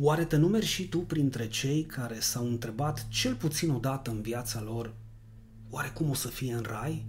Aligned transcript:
Oare 0.00 0.24
te 0.24 0.36
numeri 0.36 0.66
și 0.66 0.88
tu 0.88 0.98
printre 0.98 1.48
cei 1.48 1.82
care 1.82 2.20
s-au 2.20 2.46
întrebat 2.46 3.08
cel 3.08 3.34
puțin 3.34 3.70
o 3.70 3.78
dată 3.78 4.10
în 4.10 4.20
viața 4.20 4.62
lor, 4.62 4.94
oare 5.70 5.90
cum 5.94 6.10
o 6.10 6.14
să 6.14 6.28
fie 6.28 6.52
în 6.52 6.64
rai? 6.68 7.06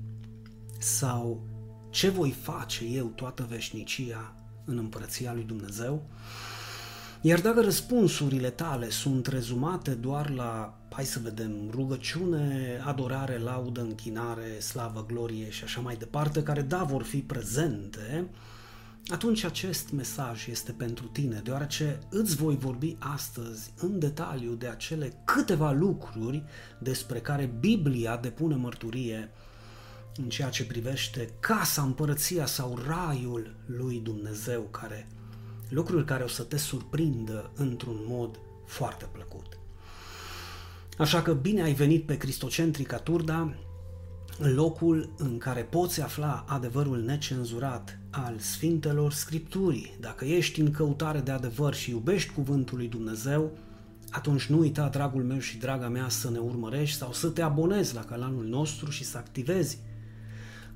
Sau 0.80 1.48
ce 1.90 2.10
voi 2.10 2.32
face 2.32 2.86
eu 2.86 3.06
toată 3.06 3.46
veșnicia 3.50 4.36
în 4.66 4.78
împărăția 4.78 5.34
lui 5.34 5.44
Dumnezeu? 5.44 6.06
Iar 7.22 7.42
dacă 7.42 7.62
răspunsurile 7.62 8.50
tale 8.50 8.90
sunt 8.90 9.28
rezumate 9.28 9.92
doar 9.92 10.30
la, 10.30 10.80
hai 10.92 11.06
să 11.06 11.20
vedem, 11.20 11.70
rugăciune, 11.72 12.80
adorare, 12.86 13.38
laudă, 13.38 13.82
închinare, 13.82 14.60
slavă, 14.60 15.06
glorie 15.08 15.50
și 15.50 15.64
așa 15.64 15.82
mai 15.82 15.96
departe, 15.96 16.44
care 16.44 16.62
da 16.62 16.84
vor 16.84 17.04
fi 17.04 17.18
prezente, 17.18 18.30
atunci 19.08 19.44
acest 19.44 19.92
mesaj 19.92 20.48
este 20.48 20.72
pentru 20.72 21.06
tine, 21.06 21.42
deoarece 21.44 22.00
îți 22.10 22.36
voi 22.36 22.58
vorbi 22.58 22.96
astăzi 23.00 23.74
în 23.78 24.00
detaliu 24.00 24.54
de 24.54 24.68
acele 24.68 25.22
câteva 25.26 25.72
lucruri 25.72 26.44
despre 26.80 27.20
care 27.20 27.56
Biblia 27.60 28.18
depune 28.18 28.56
mărturie 28.56 29.32
în 30.16 30.30
ceea 30.30 30.50
ce 30.50 30.66
privește 30.66 31.30
casa, 31.40 31.82
împărăția 31.82 32.46
sau 32.46 32.80
raiul 32.88 33.56
lui 33.66 34.00
Dumnezeu, 34.00 34.62
care 34.62 35.08
lucruri 35.70 36.06
care 36.06 36.24
o 36.24 36.28
să 36.28 36.44
te 36.44 36.58
surprindă 36.58 37.52
într-un 37.56 37.98
mod 38.08 38.40
foarte 38.66 39.10
plăcut. 39.12 39.58
Așa 40.98 41.22
că 41.22 41.34
bine 41.34 41.62
ai 41.62 41.74
venit 41.74 42.06
pe 42.06 42.18
Cristocentrica 42.18 42.98
Turda, 42.98 43.56
locul 44.38 45.10
în 45.18 45.38
care 45.38 45.62
poți 45.62 46.02
afla 46.02 46.46
adevărul 46.48 47.02
necenzurat 47.02 48.00
al 48.10 48.36
Sfintelor 48.38 49.12
Scripturii. 49.12 49.96
Dacă 50.00 50.26
ești 50.26 50.60
în 50.60 50.72
căutare 50.72 51.20
de 51.20 51.32
adevăr 51.32 51.74
și 51.74 51.90
iubești 51.90 52.34
Cuvântul 52.34 52.78
lui 52.78 52.88
Dumnezeu, 52.88 53.52
atunci 54.10 54.46
nu 54.46 54.60
uita, 54.60 54.88
dragul 54.88 55.24
meu 55.24 55.40
și 55.40 55.58
draga 55.58 55.88
mea, 55.88 56.10
să 56.10 56.30
ne 56.30 56.38
urmărești 56.38 56.98
sau 56.98 57.14
să 57.14 57.28
te 57.28 57.42
abonezi 57.42 57.96
la 57.96 58.04
canalul 58.04 58.46
nostru 58.46 58.90
și 58.90 59.04
să 59.04 59.18
activezi 59.18 59.78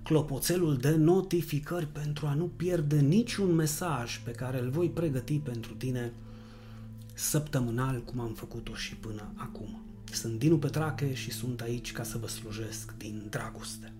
clopoțelul 0.03 0.77
de 0.77 0.95
notificări 0.95 1.87
pentru 1.87 2.25
a 2.25 2.33
nu 2.33 2.45
pierde 2.45 2.99
niciun 2.99 3.55
mesaj 3.55 4.21
pe 4.23 4.31
care 4.31 4.59
îl 4.59 4.69
voi 4.69 4.89
pregăti 4.89 5.39
pentru 5.39 5.73
tine 5.73 6.13
săptămânal, 7.13 8.01
cum 8.03 8.19
am 8.19 8.33
făcut-o 8.33 8.73
și 8.73 8.95
până 8.95 9.31
acum. 9.35 9.88
Sunt 10.11 10.39
Dinu 10.39 10.57
Petrache 10.57 11.13
și 11.13 11.31
sunt 11.31 11.61
aici 11.61 11.91
ca 11.91 12.03
să 12.03 12.17
vă 12.17 12.27
slujesc 12.27 12.93
din 12.97 13.25
dragoste. 13.29 13.93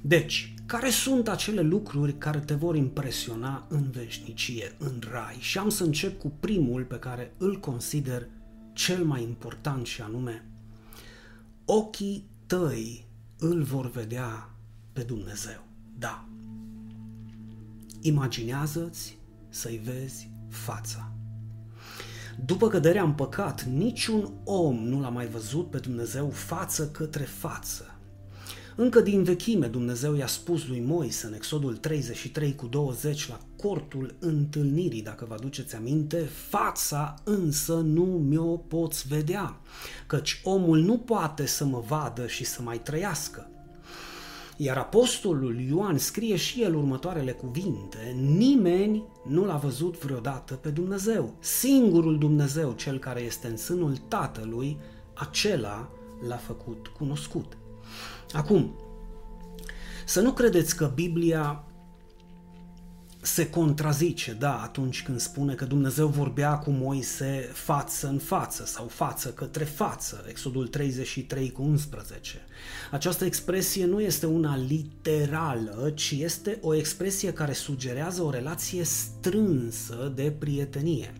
Deci, 0.00 0.54
care 0.66 0.90
sunt 0.90 1.28
acele 1.28 1.60
lucruri 1.60 2.18
care 2.18 2.38
te 2.38 2.54
vor 2.54 2.76
impresiona 2.76 3.66
în 3.68 3.90
veșnicie, 3.90 4.74
în 4.78 5.02
rai? 5.10 5.36
Și 5.38 5.58
am 5.58 5.68
să 5.68 5.84
încep 5.84 6.20
cu 6.20 6.32
primul 6.40 6.84
pe 6.84 6.98
care 6.98 7.32
îl 7.38 7.60
consider 7.60 8.28
cel 8.72 9.04
mai 9.04 9.22
important 9.22 9.86
și 9.86 10.00
anume 10.00 10.44
ochii 11.64 12.26
tăi 12.46 13.06
îl 13.38 13.62
vor 13.62 13.90
vedea 13.90 14.50
pe 14.92 15.02
Dumnezeu. 15.02 15.66
Da. 15.98 16.28
Imaginează-ți 18.00 19.18
să-i 19.48 19.80
vezi 19.84 20.30
fața. 20.48 21.12
După 22.44 22.68
căderea 22.68 23.02
în 23.02 23.12
păcat, 23.12 23.62
niciun 23.62 24.32
om 24.44 24.76
nu 24.76 25.00
l-a 25.00 25.08
mai 25.08 25.26
văzut 25.26 25.70
pe 25.70 25.78
Dumnezeu 25.78 26.30
față 26.30 26.88
către 26.88 27.22
față. 27.22 27.98
Încă 28.76 29.00
din 29.00 29.22
vechime 29.22 29.66
Dumnezeu 29.66 30.14
i-a 30.14 30.26
spus 30.26 30.66
lui 30.66 30.80
Moise 30.80 31.26
în 31.26 31.34
Exodul 31.34 31.76
33 31.76 32.54
cu 32.54 32.66
20 32.66 33.28
la 33.28 33.40
cortul 33.56 34.14
întâlnirii, 34.18 35.02
dacă 35.02 35.24
vă 35.28 35.34
aduceți 35.34 35.74
aminte, 35.74 36.18
fața 36.48 37.14
însă 37.24 37.74
nu 37.74 38.04
mi-o 38.04 38.56
poți 38.56 39.08
vedea, 39.08 39.60
căci 40.06 40.40
omul 40.44 40.78
nu 40.78 40.98
poate 40.98 41.46
să 41.46 41.64
mă 41.64 41.82
vadă 41.86 42.26
și 42.26 42.44
să 42.44 42.62
mai 42.62 42.78
trăiască. 42.78 43.48
Iar 44.56 44.76
apostolul 44.76 45.60
Ioan 45.60 45.98
scrie 45.98 46.36
și 46.36 46.62
el 46.62 46.74
următoarele 46.74 47.32
cuvinte, 47.32 48.16
nimeni 48.36 49.04
nu 49.28 49.44
l-a 49.44 49.56
văzut 49.56 49.98
vreodată 49.98 50.54
pe 50.54 50.68
Dumnezeu. 50.68 51.34
Singurul 51.38 52.18
Dumnezeu, 52.18 52.72
cel 52.72 52.98
care 52.98 53.20
este 53.20 53.46
în 53.46 53.56
sânul 53.56 53.96
Tatălui, 54.08 54.78
acela 55.14 55.88
l-a 56.28 56.36
făcut 56.36 56.86
cunoscut. 56.86 57.56
Acum, 58.32 58.74
să 60.06 60.20
nu 60.20 60.32
credeți 60.32 60.76
că 60.76 60.90
Biblia 60.94 61.64
se 63.24 63.50
contrazice, 63.50 64.32
da, 64.32 64.62
atunci 64.62 65.02
când 65.02 65.20
spune 65.20 65.54
că 65.54 65.64
Dumnezeu 65.64 66.06
vorbea 66.06 66.58
cu 66.58 66.70
Moise 66.70 67.50
față 67.52 68.08
în 68.08 68.18
față 68.18 68.64
sau 68.66 68.86
față 68.86 69.28
către 69.28 69.64
față, 69.64 70.24
Exodul 70.28 70.66
33 70.66 71.52
cu 71.52 71.62
11. 71.62 72.40
Această 72.90 73.24
expresie 73.24 73.84
nu 73.84 74.00
este 74.00 74.26
una 74.26 74.56
literală, 74.56 75.92
ci 75.94 76.10
este 76.10 76.58
o 76.60 76.74
expresie 76.74 77.32
care 77.32 77.52
sugerează 77.52 78.22
o 78.22 78.30
relație 78.30 78.84
strânsă 78.84 80.12
de 80.14 80.34
prietenie 80.38 81.14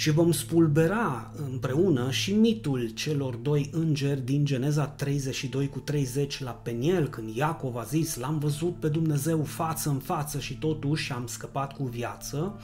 și 0.00 0.10
vom 0.10 0.32
spulbera 0.32 1.30
împreună 1.50 2.10
și 2.10 2.32
mitul 2.32 2.90
celor 2.94 3.34
doi 3.34 3.70
îngeri 3.72 4.24
din 4.24 4.44
Geneza 4.44 4.86
32 4.86 5.68
cu 5.68 5.78
30 5.78 6.42
la 6.42 6.50
Peniel, 6.50 7.08
când 7.08 7.36
Iacov 7.36 7.76
a 7.76 7.82
zis, 7.82 8.16
l-am 8.16 8.38
văzut 8.38 8.74
pe 8.74 8.88
Dumnezeu 8.88 9.42
față 9.42 9.88
în 9.88 9.98
față 9.98 10.38
și 10.38 10.58
totuși 10.58 11.12
am 11.12 11.26
scăpat 11.26 11.72
cu 11.72 11.84
viață, 11.84 12.60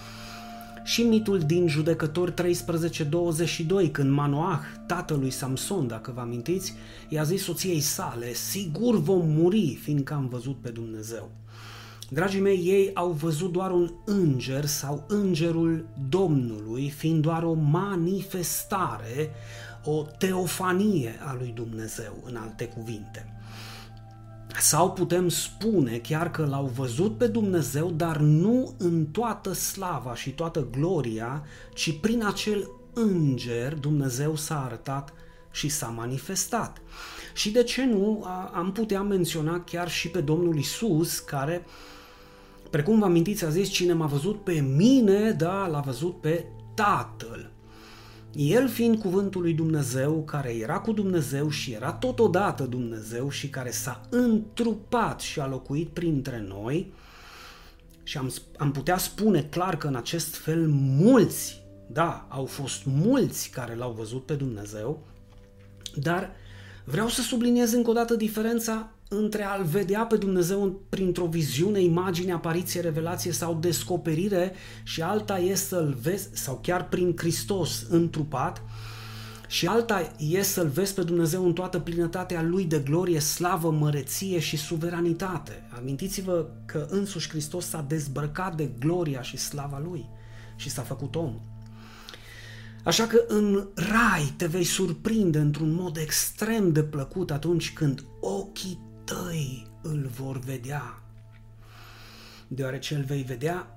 și 0.85 1.03
mitul 1.03 1.39
din 1.39 1.69
Judecători 1.69 2.33
13:22, 2.33 3.91
când 3.93 4.11
Manoah, 4.11 4.61
tatălui 4.87 5.31
Samson, 5.31 5.87
dacă 5.87 6.13
vă 6.15 6.21
amintiți, 6.21 6.75
i-a 7.09 7.23
zis 7.23 7.43
soției 7.43 7.81
sale, 7.81 8.33
sigur 8.33 8.99
vom 9.01 9.29
muri, 9.29 9.79
fiindcă 9.83 10.15
am 10.15 10.29
văzut 10.29 10.57
pe 10.61 10.69
Dumnezeu. 10.69 11.31
Dragii 12.09 12.41
mei, 12.41 12.59
ei 12.65 12.91
au 12.95 13.11
văzut 13.11 13.53
doar 13.53 13.71
un 13.71 13.93
înger 14.05 14.65
sau 14.65 15.05
îngerul 15.09 15.87
Domnului, 16.09 16.91
fiind 16.91 17.23
doar 17.23 17.43
o 17.43 17.53
manifestare, 17.53 19.31
o 19.85 20.07
teofanie 20.19 21.19
a 21.25 21.35
lui 21.39 21.53
Dumnezeu, 21.55 22.23
în 22.25 22.37
alte 22.37 22.65
cuvinte. 22.67 23.41
Sau 24.59 24.93
putem 24.93 25.29
spune 25.29 25.99
chiar 25.99 26.31
că 26.31 26.45
l-au 26.45 26.67
văzut 26.67 27.19
pe 27.19 27.27
Dumnezeu, 27.27 27.91
dar 27.91 28.17
nu 28.17 28.75
în 28.79 29.07
toată 29.07 29.53
slava 29.53 30.15
și 30.15 30.31
toată 30.31 30.69
gloria, 30.71 31.43
ci 31.75 32.01
prin 32.01 32.25
acel 32.25 32.71
înger 32.95 33.75
Dumnezeu 33.75 34.37
s-a 34.37 34.65
arătat 34.65 35.13
și 35.51 35.69
s-a 35.69 35.87
manifestat. 35.87 36.83
Și 37.35 37.51
de 37.51 37.63
ce 37.63 37.85
nu 37.85 38.25
am 38.53 38.73
putea 38.73 39.03
menționa 39.03 39.61
chiar 39.61 39.91
și 39.91 40.09
pe 40.09 40.21
Domnul 40.21 40.57
Isus, 40.57 41.19
care 41.19 41.65
uh, 41.65 41.95
Precum 42.71 42.99
vă 42.99 43.05
amintiți, 43.05 43.45
a 43.45 43.49
zis, 43.49 43.69
cine 43.69 43.93
m-a 43.93 44.07
văzut 44.07 44.45
pe 44.45 44.61
mine, 44.61 45.31
da, 45.31 45.67
l-a 45.67 45.81
văzut 45.81 46.21
pe 46.21 46.47
Tatăl. 46.75 47.51
El 48.33 48.69
fiind 48.69 48.99
cuvântul 48.99 49.41
lui 49.41 49.53
Dumnezeu, 49.53 50.23
care 50.25 50.57
era 50.57 50.79
cu 50.79 50.93
Dumnezeu 50.93 51.49
și 51.49 51.73
era 51.73 51.93
totodată 51.93 52.65
Dumnezeu 52.65 53.31
și 53.31 53.49
care 53.49 53.71
s-a 53.71 54.01
întrupat 54.11 55.21
și 55.21 55.41
a 55.41 55.47
locuit 55.47 55.89
printre 55.89 56.45
noi, 56.49 56.93
și 58.03 58.19
am, 58.19 58.33
am 58.57 58.73
putea 58.73 58.97
spune 58.97 59.43
clar 59.43 59.77
că 59.77 59.87
în 59.87 59.95
acest 59.95 60.35
fel 60.37 60.67
mulți, 60.99 61.63
da, 61.87 62.27
au 62.29 62.45
fost 62.45 62.85
mulți 62.85 63.51
care 63.51 63.75
l-au 63.75 63.93
văzut 63.93 64.27
pe 64.27 64.35
Dumnezeu, 64.35 65.07
dar 65.95 66.31
vreau 66.85 67.09
să 67.09 67.23
subliniez 67.23 67.73
încă 67.73 67.91
o 67.91 67.93
dată 67.93 68.15
diferența 68.15 68.91
între 69.09 69.43
a-L 69.43 69.65
vedea 69.65 70.05
pe 70.05 70.17
Dumnezeu 70.17 70.81
printr-o 70.89 71.27
viziune, 71.27 71.81
imagine, 71.81 72.33
apariție, 72.33 72.81
revelație 72.81 73.33
sau 73.33 73.55
descoperire 73.55 74.53
și 74.83 75.03
alta 75.03 75.39
e 75.39 75.55
să-L 75.55 75.97
vezi, 76.03 76.29
sau 76.33 76.59
chiar 76.63 76.89
prin 76.89 77.15
Hristos 77.17 77.87
întrupat, 77.89 78.63
și 79.49 79.67
alta 79.67 80.13
e 80.19 80.43
să-L 80.43 80.69
vezi 80.69 80.95
pe 80.95 81.03
Dumnezeu 81.03 81.45
în 81.45 81.53
toată 81.53 81.79
plinătatea 81.79 82.43
Lui 82.43 82.65
de 82.65 82.79
glorie, 82.79 83.19
slavă, 83.19 83.71
măreție 83.71 84.39
și 84.39 84.57
suveranitate. 84.57 85.69
Amintiți-vă 85.77 86.47
că 86.65 86.87
însuși 86.91 87.29
Hristos 87.29 87.67
s-a 87.67 87.85
dezbrăcat 87.89 88.57
de 88.57 88.71
gloria 88.79 89.23
și 89.23 89.37
slava 89.37 89.83
Lui 89.85 90.09
și 90.57 90.71
s-a 90.71 90.83
făcut 90.83 91.15
om. 91.15 91.41
Așa 92.85 93.07
că 93.07 93.25
în 93.29 93.69
rai 93.75 94.35
te 94.37 94.47
vei 94.47 94.65
surprinde 94.65 95.39
într-un 95.39 95.73
mod 95.73 95.97
extrem 95.97 96.73
de 96.73 96.83
plăcut 96.83 97.31
atunci 97.31 97.73
când 97.73 98.05
ochii 98.21 98.86
tăi 99.07 99.67
îl 99.83 100.07
vor 100.07 100.39
vedea, 100.39 101.03
deoarece 102.49 102.95
îl 102.95 103.03
vei 103.05 103.23
vedea 103.23 103.71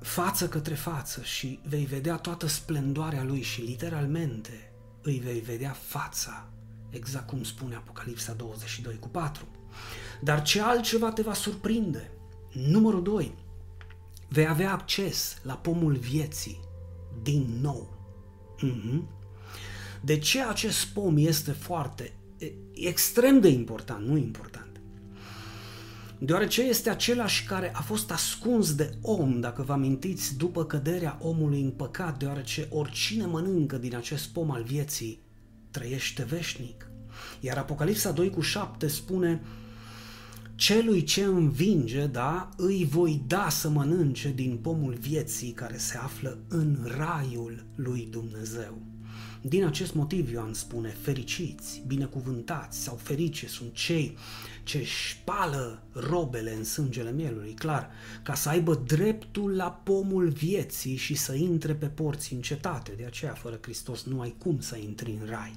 față 0.00 0.48
către 0.48 0.74
față 0.74 1.22
și 1.22 1.60
vei 1.68 1.84
vedea 1.84 2.16
toată 2.16 2.46
splendoarea 2.46 3.22
lui 3.22 3.42
și 3.42 3.60
literalmente 3.60 4.72
îi 5.02 5.18
vei 5.18 5.40
vedea 5.40 5.70
fața, 5.70 6.48
exact 6.90 7.26
cum 7.26 7.42
spune 7.42 7.74
Apocalipsa 7.74 8.32
22 8.32 8.98
cu 8.98 9.08
4. 9.08 9.46
Dar 10.20 10.42
ce 10.42 10.62
altceva 10.62 11.12
te 11.12 11.22
va 11.22 11.34
surprinde? 11.34 12.10
Numărul 12.52 13.02
2. 13.02 13.34
Vei 14.28 14.48
avea 14.48 14.72
acces 14.72 15.38
la 15.42 15.54
pomul 15.54 15.96
vieții, 15.96 16.60
din 17.22 17.58
nou. 17.60 17.96
Mm-hmm. 18.64 19.02
De 20.00 20.18
ce 20.18 20.42
acest 20.42 20.86
pom 20.86 21.16
este 21.16 21.52
foarte, 21.52 22.12
extrem 22.74 23.40
de 23.40 23.48
important, 23.48 24.06
nu 24.06 24.16
important? 24.16 24.66
deoarece 26.18 26.62
este 26.62 26.90
același 26.90 27.44
care 27.44 27.72
a 27.74 27.82
fost 27.82 28.10
ascuns 28.10 28.74
de 28.74 28.94
om, 29.02 29.40
dacă 29.40 29.62
vă 29.62 29.72
amintiți, 29.72 30.36
după 30.36 30.64
căderea 30.64 31.18
omului 31.20 31.60
în 31.60 31.70
păcat, 31.70 32.18
deoarece 32.18 32.68
oricine 32.70 33.24
mănâncă 33.24 33.76
din 33.76 33.96
acest 33.96 34.28
pom 34.28 34.50
al 34.50 34.62
vieții 34.62 35.20
trăiește 35.70 36.24
veșnic. 36.24 36.90
Iar 37.40 37.56
Apocalipsa 37.56 38.10
2 38.10 38.30
cu 38.30 38.40
7 38.40 38.86
spune 38.86 39.42
Celui 40.54 41.02
ce 41.02 41.24
învinge, 41.24 42.06
da, 42.06 42.48
îi 42.56 42.86
voi 42.90 43.22
da 43.26 43.48
să 43.48 43.68
mănânce 43.68 44.32
din 44.32 44.58
pomul 44.62 44.94
vieții 44.94 45.50
care 45.50 45.76
se 45.76 45.96
află 45.96 46.38
în 46.48 46.76
raiul 46.96 47.64
lui 47.74 48.08
Dumnezeu. 48.10 48.85
Din 49.48 49.64
acest 49.64 49.94
motiv 49.94 50.32
Ioan 50.32 50.54
spune, 50.54 50.88
fericiți, 50.88 51.82
binecuvântați 51.86 52.82
sau 52.82 52.96
ferice 52.96 53.46
sunt 53.46 53.72
cei 53.72 54.16
ce 54.64 54.84
spală 55.10 55.82
robele 55.92 56.54
în 56.54 56.64
sângele 56.64 57.12
mielului, 57.12 57.52
clar, 57.52 57.90
ca 58.22 58.34
să 58.34 58.48
aibă 58.48 58.74
dreptul 58.74 59.56
la 59.56 59.70
pomul 59.70 60.28
vieții 60.28 60.96
și 60.96 61.14
să 61.14 61.34
intre 61.34 61.74
pe 61.74 61.86
porți 61.86 62.32
în 62.32 62.40
cetate. 62.40 62.92
De 62.96 63.04
aceea, 63.04 63.32
fără 63.32 63.58
Hristos, 63.62 64.04
nu 64.04 64.20
ai 64.20 64.34
cum 64.38 64.60
să 64.60 64.76
intri 64.76 65.18
în 65.20 65.26
rai. 65.28 65.52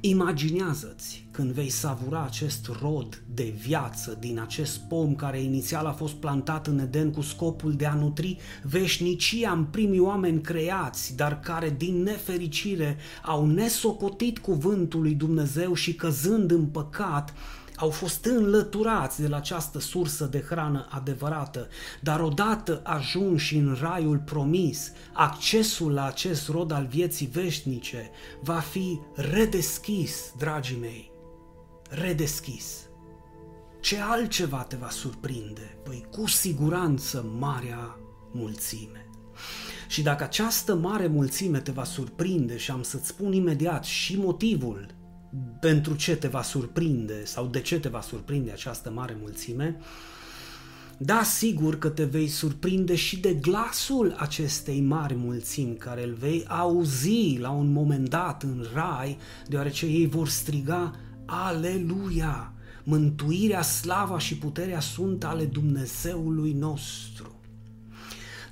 Imaginează-ți 0.00 1.26
când 1.30 1.50
vei 1.50 1.68
savura 1.68 2.22
acest 2.22 2.70
rod 2.80 3.22
de 3.34 3.54
viață 3.58 4.16
din 4.20 4.38
acest 4.40 4.78
pom 4.88 5.14
care 5.14 5.40
inițial 5.40 5.86
a 5.86 5.92
fost 5.92 6.14
plantat 6.14 6.66
în 6.66 6.78
Eden 6.78 7.10
cu 7.10 7.20
scopul 7.20 7.72
de 7.72 7.86
a 7.86 7.94
nutri 7.94 8.38
veșnicia 8.62 9.50
în 9.50 9.64
primii 9.64 9.98
oameni 9.98 10.40
creați, 10.40 11.16
dar 11.16 11.40
care 11.40 11.74
din 11.78 12.02
nefericire 12.02 12.96
au 13.22 13.46
nesocotit 13.46 14.38
cuvântul 14.38 15.00
lui 15.00 15.14
Dumnezeu 15.14 15.74
și 15.74 15.94
căzând 15.94 16.50
în 16.50 16.64
păcat, 16.66 17.34
au 17.78 17.90
fost 17.90 18.24
înlăturați 18.24 19.20
de 19.20 19.28
la 19.28 19.36
această 19.36 19.78
sursă 19.78 20.24
de 20.24 20.44
hrană 20.48 20.86
adevărată, 20.90 21.68
dar 22.00 22.20
odată 22.20 22.80
ajunși 22.84 23.56
în 23.56 23.76
raiul 23.80 24.18
promis, 24.18 24.92
accesul 25.12 25.92
la 25.92 26.06
acest 26.06 26.48
rod 26.48 26.70
al 26.70 26.86
vieții 26.86 27.26
veșnice 27.26 28.10
va 28.42 28.58
fi 28.58 29.00
redeschis, 29.14 30.32
dragii 30.38 30.78
mei, 30.80 31.12
redeschis. 31.90 32.88
Ce 33.80 34.00
altceva 34.00 34.62
te 34.62 34.76
va 34.76 34.90
surprinde? 34.90 35.78
Păi 35.84 36.06
cu 36.10 36.26
siguranță 36.26 37.24
marea 37.38 37.98
mulțime. 38.32 39.10
Și 39.88 40.02
dacă 40.02 40.24
această 40.24 40.74
mare 40.74 41.06
mulțime 41.06 41.60
te 41.60 41.70
va 41.70 41.84
surprinde 41.84 42.56
și 42.56 42.70
am 42.70 42.82
să-ți 42.82 43.06
spun 43.06 43.32
imediat 43.32 43.84
și 43.84 44.16
motivul 44.16 44.97
pentru 45.60 45.94
ce 45.94 46.16
te 46.16 46.28
va 46.28 46.42
surprinde 46.42 47.24
sau 47.24 47.46
de 47.46 47.60
ce 47.60 47.80
te 47.80 47.88
va 47.88 48.00
surprinde 48.00 48.50
această 48.50 48.90
mare 48.90 49.16
mulțime, 49.20 49.76
da, 51.00 51.22
sigur 51.22 51.78
că 51.78 51.88
te 51.88 52.04
vei 52.04 52.28
surprinde 52.28 52.94
și 52.94 53.18
de 53.20 53.34
glasul 53.34 54.14
acestei 54.18 54.80
mari 54.80 55.14
mulțimi 55.14 55.76
care 55.76 56.04
îl 56.04 56.12
vei 56.12 56.44
auzi 56.48 57.36
la 57.38 57.50
un 57.50 57.72
moment 57.72 58.08
dat 58.08 58.42
în 58.42 58.66
rai, 58.74 59.18
deoarece 59.46 59.86
ei 59.86 60.06
vor 60.06 60.28
striga 60.28 60.94
Aleluia! 61.24 62.52
Mântuirea, 62.84 63.62
slava 63.62 64.18
și 64.18 64.36
puterea 64.36 64.80
sunt 64.80 65.24
ale 65.24 65.44
Dumnezeului 65.44 66.52
nostru. 66.52 67.37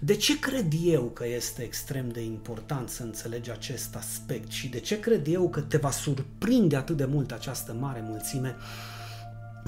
De 0.00 0.14
ce 0.14 0.38
cred 0.38 0.72
eu 0.82 1.02
că 1.02 1.26
este 1.26 1.62
extrem 1.62 2.08
de 2.08 2.20
important 2.22 2.88
să 2.88 3.02
înțelegi 3.02 3.50
acest 3.50 3.96
aspect 3.96 4.50
și 4.50 4.68
de 4.68 4.80
ce 4.80 5.00
cred 5.00 5.26
eu 5.26 5.48
că 5.48 5.60
te 5.60 5.76
va 5.76 5.90
surprinde 5.90 6.76
atât 6.76 6.96
de 6.96 7.04
mult 7.04 7.32
această 7.32 7.72
mare 7.72 8.04
mulțime? 8.08 8.56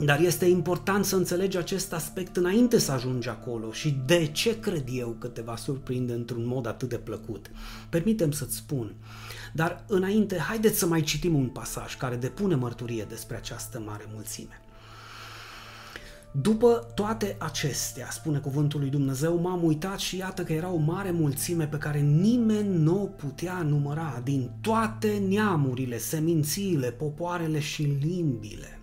Dar 0.04 0.20
este 0.20 0.44
important 0.44 1.04
să 1.04 1.16
înțelegi 1.16 1.56
acest 1.56 1.92
aspect 1.92 2.36
înainte 2.36 2.78
să 2.78 2.92
ajungi 2.92 3.28
acolo 3.28 3.72
și 3.72 3.96
de 4.06 4.26
ce 4.26 4.60
cred 4.60 4.84
eu 4.92 5.16
că 5.18 5.26
te 5.26 5.40
va 5.40 5.56
surprinde 5.56 6.12
într-un 6.12 6.46
mod 6.46 6.66
atât 6.66 6.88
de 6.88 6.96
plăcut. 6.96 7.50
Permitem 7.88 8.30
să-ți 8.30 8.56
spun. 8.56 8.94
Dar 9.52 9.84
înainte, 9.86 10.38
haideți 10.38 10.78
să 10.78 10.86
mai 10.86 11.02
citim 11.02 11.34
un 11.34 11.48
pasaj 11.48 11.96
care 11.96 12.16
depune 12.16 12.54
mărturie 12.54 13.06
despre 13.08 13.36
această 13.36 13.82
mare 13.86 14.04
mulțime. 14.14 14.60
După 16.32 16.90
toate 16.94 17.36
acestea, 17.38 18.08
spune 18.10 18.38
cuvântul 18.38 18.80
lui 18.80 18.88
Dumnezeu, 18.88 19.40
m-am 19.40 19.64
uitat 19.64 19.98
și 19.98 20.16
iată 20.16 20.42
că 20.42 20.52
era 20.52 20.70
o 20.70 20.76
mare 20.76 21.10
mulțime 21.10 21.66
pe 21.66 21.76
care 21.76 22.00
nimeni 22.00 22.76
nu 22.76 23.02
o 23.02 23.06
putea 23.06 23.62
număra 23.62 24.20
din 24.24 24.50
toate 24.60 25.22
neamurile, 25.28 25.98
semințiile, 25.98 26.90
popoarele 26.90 27.58
și 27.58 27.82
limbile. 27.82 28.80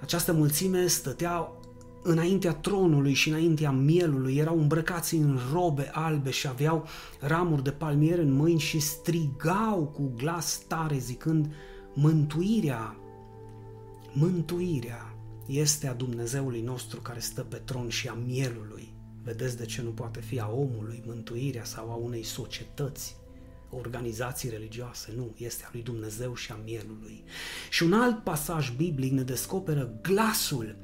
Această 0.00 0.32
mulțime 0.32 0.86
stătea 0.86 1.48
înaintea 2.02 2.52
tronului 2.52 3.12
și 3.12 3.28
înaintea 3.28 3.70
mielului, 3.70 4.36
erau 4.36 4.58
îmbrăcați 4.58 5.14
în 5.14 5.38
robe 5.52 5.90
albe 5.92 6.30
și 6.30 6.48
aveau 6.48 6.86
ramuri 7.20 7.62
de 7.62 7.70
palmier 7.70 8.18
în 8.18 8.32
mâini 8.32 8.60
și 8.60 8.78
strigau 8.80 9.92
cu 9.94 10.12
glas 10.16 10.62
tare 10.68 10.98
zicând, 10.98 11.52
mântuirea, 11.94 12.96
mântuirea 14.12 15.15
este 15.46 15.86
a 15.86 15.94
Dumnezeului 15.94 16.60
nostru 16.60 17.00
care 17.00 17.20
stă 17.20 17.42
pe 17.42 17.56
tron 17.56 17.88
și 17.88 18.08
a 18.08 18.12
mielului. 18.12 18.94
Vedeți 19.22 19.56
de 19.56 19.64
ce 19.64 19.82
nu 19.82 19.90
poate 19.90 20.20
fi 20.20 20.40
a 20.40 20.50
omului 20.50 21.02
mântuirea 21.06 21.64
sau 21.64 21.90
a 21.90 21.94
unei 21.94 22.22
societăți, 22.22 23.16
organizații 23.70 24.48
religioase, 24.48 25.12
nu, 25.16 25.34
este 25.36 25.64
a 25.64 25.68
lui 25.72 25.82
Dumnezeu 25.82 26.34
și 26.34 26.52
a 26.52 26.58
mielului. 26.64 27.24
Și 27.70 27.82
un 27.82 27.92
alt 27.92 28.24
pasaj 28.24 28.70
biblic 28.70 29.12
ne 29.12 29.22
descoperă 29.22 29.98
glasul 30.02 30.76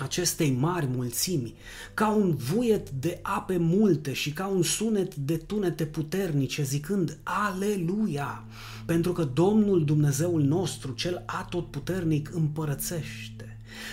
acestei 0.00 0.50
mari 0.50 0.86
mulțimi, 0.86 1.54
ca 1.94 2.08
un 2.08 2.36
vuiet 2.36 2.90
de 2.90 3.18
ape 3.22 3.56
multe 3.56 4.12
și 4.12 4.32
ca 4.32 4.46
un 4.46 4.62
sunet 4.62 5.14
de 5.14 5.36
tunete 5.36 5.86
puternice, 5.86 6.62
zicând 6.62 7.18
Aleluia, 7.22 8.44
pentru 8.86 9.12
că 9.12 9.24
Domnul 9.24 9.84
Dumnezeul 9.84 10.42
nostru, 10.42 10.92
cel 10.92 11.22
atotputernic, 11.26 12.34
împărățește 12.34 13.47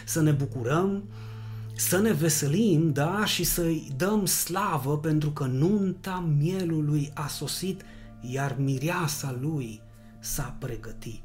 să 0.05 0.21
ne 0.21 0.31
bucurăm, 0.31 1.03
să 1.75 1.99
ne 1.99 2.11
veselim, 2.11 2.91
da, 2.91 3.25
și 3.25 3.43
să-i 3.43 3.91
dăm 3.97 4.25
slavă 4.25 4.97
pentru 4.97 5.31
că 5.31 5.43
nunta 5.43 6.25
mielului 6.37 7.11
a 7.13 7.27
sosit, 7.27 7.81
iar 8.21 8.55
mireasa 8.59 9.37
lui 9.41 9.81
s-a 10.19 10.55
pregătit. 10.59 11.23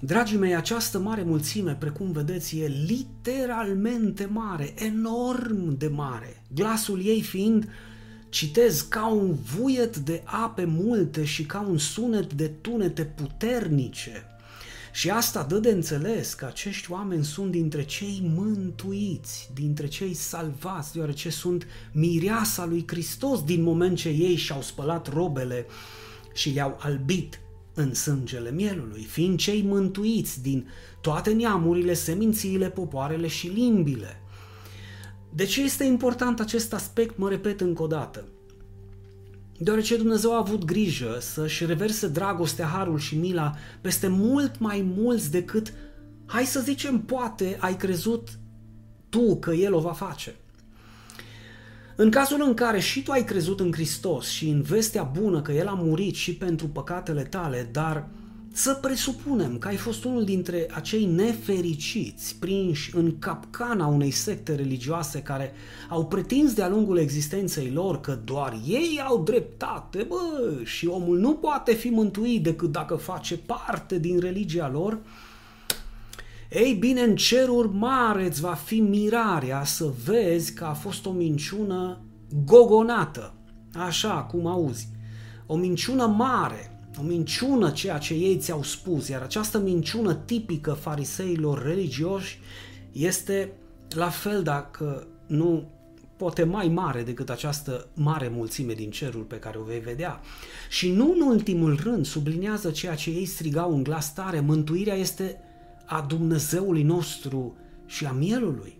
Dragii 0.00 0.38
mei, 0.38 0.54
această 0.54 0.98
mare 0.98 1.22
mulțime, 1.22 1.74
precum 1.74 2.12
vedeți, 2.12 2.58
e 2.58 2.66
literalmente 2.66 4.24
mare, 4.24 4.74
enorm 4.76 5.76
de 5.78 5.86
mare, 5.86 6.42
glasul 6.54 7.04
ei 7.04 7.22
fiind, 7.22 7.68
citez, 8.28 8.80
ca 8.80 9.06
un 9.06 9.34
vuiet 9.34 9.96
de 9.96 10.22
ape 10.24 10.64
multe 10.64 11.24
și 11.24 11.44
ca 11.44 11.60
un 11.60 11.78
sunet 11.78 12.32
de 12.32 12.46
tunete 12.46 13.02
puternice. 13.04 14.24
Și 14.92 15.10
asta 15.10 15.42
dă 15.42 15.58
de 15.58 15.70
înțeles 15.70 16.34
că 16.34 16.44
acești 16.44 16.92
oameni 16.92 17.24
sunt 17.24 17.50
dintre 17.50 17.84
cei 17.84 18.32
mântuiți, 18.34 19.50
dintre 19.54 19.86
cei 19.86 20.14
salvați, 20.14 20.92
deoarece 20.92 21.30
sunt 21.30 21.66
mireasa 21.92 22.64
lui 22.64 22.84
Hristos 22.86 23.44
din 23.44 23.62
moment 23.62 23.96
ce 23.96 24.08
ei 24.08 24.36
și-au 24.36 24.62
spălat 24.62 25.12
robele 25.12 25.66
și 26.32 26.50
le-au 26.50 26.78
albit 26.80 27.40
în 27.74 27.94
sângele 27.94 28.50
mielului, 28.50 29.04
fiind 29.04 29.38
cei 29.38 29.62
mântuiți 29.62 30.42
din 30.42 30.68
toate 31.00 31.32
neamurile, 31.32 31.94
semințiile, 31.94 32.70
popoarele 32.70 33.26
și 33.26 33.46
limbile. 33.46 34.22
De 35.32 35.44
ce 35.44 35.62
este 35.62 35.84
important 35.84 36.40
acest 36.40 36.72
aspect? 36.72 37.18
Mă 37.18 37.28
repet 37.28 37.60
încă 37.60 37.82
o 37.82 37.86
dată 37.86 38.24
deoarece 39.62 39.96
Dumnezeu 39.96 40.32
a 40.32 40.38
avut 40.38 40.64
grijă 40.64 41.18
să-și 41.20 41.64
reverse 41.64 42.08
dragostea, 42.08 42.66
harul 42.66 42.98
și 42.98 43.16
mila 43.16 43.54
peste 43.80 44.08
mult 44.08 44.58
mai 44.58 44.92
mulți 44.96 45.30
decât, 45.30 45.72
hai 46.26 46.44
să 46.44 46.60
zicem, 46.60 47.00
poate 47.00 47.56
ai 47.60 47.76
crezut 47.76 48.28
tu 49.08 49.36
că 49.38 49.50
El 49.50 49.74
o 49.74 49.80
va 49.80 49.92
face. 49.92 50.34
În 51.96 52.10
cazul 52.10 52.42
în 52.46 52.54
care 52.54 52.80
și 52.80 53.02
tu 53.02 53.10
ai 53.10 53.24
crezut 53.24 53.60
în 53.60 53.72
Hristos 53.72 54.28
și 54.28 54.48
în 54.48 54.62
vestea 54.62 55.02
bună 55.02 55.42
că 55.42 55.52
El 55.52 55.66
a 55.66 55.74
murit 55.74 56.14
și 56.14 56.34
pentru 56.34 56.68
păcatele 56.68 57.22
tale, 57.22 57.68
dar 57.72 58.08
să 58.60 58.74
presupunem 58.74 59.58
că 59.58 59.68
ai 59.68 59.76
fost 59.76 60.04
unul 60.04 60.24
dintre 60.24 60.66
acei 60.74 61.04
nefericiți 61.04 62.36
prinși 62.38 62.96
în 62.96 63.18
capcana 63.18 63.86
unei 63.86 64.10
secte 64.10 64.54
religioase 64.54 65.22
care 65.22 65.52
au 65.88 66.06
pretins 66.06 66.52
de-a 66.52 66.68
lungul 66.68 66.98
existenței 66.98 67.70
lor 67.70 68.00
că 68.00 68.18
doar 68.24 68.60
ei 68.66 69.02
au 69.06 69.22
dreptate, 69.22 70.02
bă, 70.02 70.52
și 70.64 70.86
omul 70.86 71.18
nu 71.18 71.34
poate 71.34 71.74
fi 71.74 71.88
mântuit 71.88 72.42
decât 72.42 72.72
dacă 72.72 72.94
face 72.94 73.36
parte 73.36 73.98
din 73.98 74.18
religia 74.18 74.68
lor, 74.68 74.98
ei 76.50 76.74
bine, 76.74 77.00
în 77.00 77.16
ceruri 77.16 77.74
mare 77.74 78.26
îți 78.26 78.40
va 78.40 78.54
fi 78.54 78.80
mirarea 78.80 79.64
să 79.64 79.90
vezi 80.04 80.54
că 80.54 80.64
a 80.64 80.72
fost 80.72 81.06
o 81.06 81.10
minciună 81.10 82.00
gogonată. 82.44 83.34
Așa 83.74 84.22
cum 84.22 84.46
auzi, 84.46 84.88
o 85.46 85.56
minciună 85.56 86.06
mare, 86.06 86.69
o 86.98 87.02
minciună 87.02 87.70
ceea 87.70 87.98
ce 87.98 88.14
ei 88.14 88.36
ți-au 88.36 88.62
spus, 88.62 89.08
iar 89.08 89.22
această 89.22 89.58
minciună 89.58 90.14
tipică 90.14 90.72
fariseilor 90.72 91.62
religioși 91.62 92.40
este 92.92 93.52
la 93.88 94.08
fel 94.08 94.42
dacă 94.42 95.06
nu 95.26 95.68
poate 96.16 96.44
mai 96.44 96.68
mare 96.68 97.02
decât 97.02 97.30
această 97.30 97.86
mare 97.94 98.28
mulțime 98.28 98.72
din 98.72 98.90
cerul 98.90 99.22
pe 99.22 99.36
care 99.36 99.58
o 99.58 99.62
vei 99.62 99.80
vedea. 99.80 100.20
Și 100.68 100.90
nu 100.90 101.12
în 101.12 101.20
ultimul 101.20 101.80
rând 101.82 102.06
subliniază 102.06 102.70
ceea 102.70 102.94
ce 102.94 103.10
ei 103.10 103.24
strigau 103.24 103.74
în 103.74 103.82
glas 103.82 104.14
tare, 104.14 104.40
mântuirea 104.40 104.94
este 104.94 105.40
a 105.86 106.00
Dumnezeului 106.08 106.82
nostru 106.82 107.56
și 107.86 108.06
a 108.06 108.12
mielului. 108.12 108.79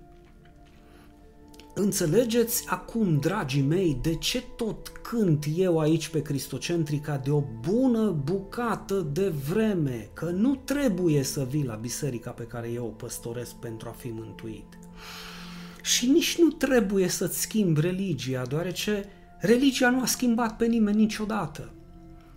Înțelegeți 1.83 2.69
acum, 2.69 3.19
dragii 3.19 3.63
mei, 3.63 3.99
de 4.03 4.15
ce 4.15 4.43
tot 4.57 4.89
cânt 4.89 5.47
eu 5.57 5.79
aici 5.79 6.09
pe 6.09 6.23
Cristocentrica 6.23 7.17
de 7.17 7.31
o 7.31 7.43
bună 7.61 8.11
bucată 8.25 9.09
de 9.13 9.29
vreme, 9.29 10.11
că 10.13 10.25
nu 10.25 10.55
trebuie 10.55 11.23
să 11.23 11.47
vii 11.51 11.65
la 11.65 11.75
biserica 11.75 12.31
pe 12.31 12.43
care 12.43 12.71
eu 12.71 12.85
o 12.85 12.89
păstoresc 12.89 13.55
pentru 13.55 13.89
a 13.89 13.93
fi 13.93 14.09
mântuit. 14.09 14.79
Și 15.83 16.11
nici 16.11 16.39
nu 16.39 16.49
trebuie 16.49 17.09
să-ți 17.09 17.41
schimbi 17.41 17.81
religia, 17.81 18.47
deoarece 18.47 19.05
religia 19.39 19.91
nu 19.91 20.01
a 20.01 20.07
schimbat 20.07 20.57
pe 20.57 20.67
nimeni 20.67 20.97
niciodată. 20.97 21.73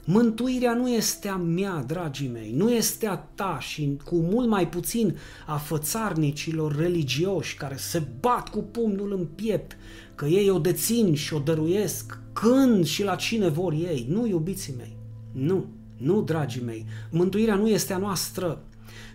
Mântuirea 0.05 0.73
nu 0.73 0.89
este 0.89 1.27
a 1.27 1.35
mea, 1.35 1.83
dragii 1.87 2.27
mei, 2.27 2.53
nu 2.55 2.71
este 2.71 3.07
a 3.07 3.15
ta 3.15 3.57
și 3.59 3.97
cu 4.05 4.15
mult 4.15 4.47
mai 4.47 4.69
puțin 4.69 5.17
a 5.47 5.57
fățarnicilor 5.57 6.75
religioși 6.75 7.55
care 7.55 7.75
se 7.75 8.03
bat 8.19 8.49
cu 8.49 8.59
pumnul 8.59 9.13
în 9.13 9.25
piept 9.25 9.77
că 10.15 10.25
ei 10.25 10.49
o 10.49 10.59
dețin 10.59 11.15
și 11.15 11.33
o 11.33 11.39
dăruiesc 11.39 12.19
când 12.33 12.85
și 12.85 13.03
la 13.03 13.15
cine 13.15 13.47
vor 13.47 13.73
ei. 13.73 14.05
Nu, 14.09 14.27
iubiții 14.27 14.73
mei, 14.77 14.97
nu, 15.31 15.65
nu, 15.97 16.21
dragii 16.21 16.63
mei, 16.63 16.85
mântuirea 17.11 17.55
nu 17.55 17.67
este 17.67 17.93
a 17.93 17.97
noastră 17.97 18.61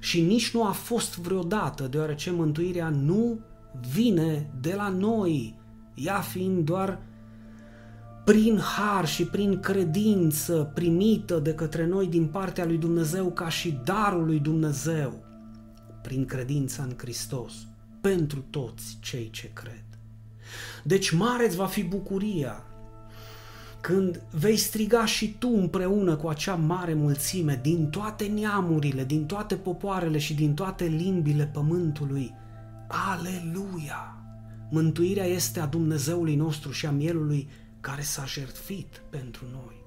și 0.00 0.20
nici 0.20 0.54
nu 0.54 0.64
a 0.64 0.70
fost 0.70 1.18
vreodată, 1.18 1.86
deoarece 1.90 2.30
mântuirea 2.30 2.88
nu 2.88 3.38
vine 3.92 4.50
de 4.60 4.74
la 4.76 4.88
noi, 4.88 5.58
ea 5.94 6.20
fiind 6.20 6.64
doar 6.64 7.02
prin 8.28 8.58
har 8.58 9.06
și 9.06 9.24
prin 9.24 9.60
credință 9.60 10.70
primită 10.74 11.38
de 11.38 11.54
către 11.54 11.86
noi 11.86 12.06
din 12.06 12.26
partea 12.26 12.64
lui 12.64 12.76
Dumnezeu 12.76 13.30
ca 13.30 13.48
și 13.48 13.80
darul 13.84 14.24
lui 14.24 14.38
Dumnezeu, 14.38 15.24
prin 16.02 16.24
credința 16.24 16.82
în 16.82 16.92
Hristos, 16.96 17.52
pentru 18.00 18.44
toți 18.50 18.98
cei 19.00 19.30
ce 19.30 19.50
cred. 19.52 19.84
Deci 20.84 21.10
mare 21.10 21.48
va 21.56 21.66
fi 21.66 21.82
bucuria 21.82 22.62
când 23.80 24.22
vei 24.30 24.56
striga 24.56 25.04
și 25.04 25.36
tu 25.38 25.48
împreună 25.48 26.16
cu 26.16 26.28
acea 26.28 26.54
mare 26.54 26.94
mulțime 26.94 27.60
din 27.62 27.86
toate 27.86 28.24
neamurile, 28.24 29.04
din 29.04 29.26
toate 29.26 29.54
popoarele 29.54 30.18
și 30.18 30.34
din 30.34 30.54
toate 30.54 30.84
limbile 30.84 31.50
pământului. 31.52 32.34
Aleluia! 32.88 34.16
Mântuirea 34.70 35.24
este 35.24 35.60
a 35.60 35.66
Dumnezeului 35.66 36.34
nostru 36.34 36.70
și 36.70 36.86
a 36.86 36.90
mielului 36.90 37.48
care 37.88 38.02
s-a 38.02 38.24
jertfit 38.24 39.02
pentru 39.10 39.44
noi. 39.52 39.84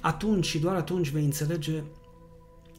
Atunci 0.00 0.46
și 0.46 0.58
doar 0.58 0.74
atunci 0.74 1.10
vei 1.10 1.24
înțelege 1.24 1.82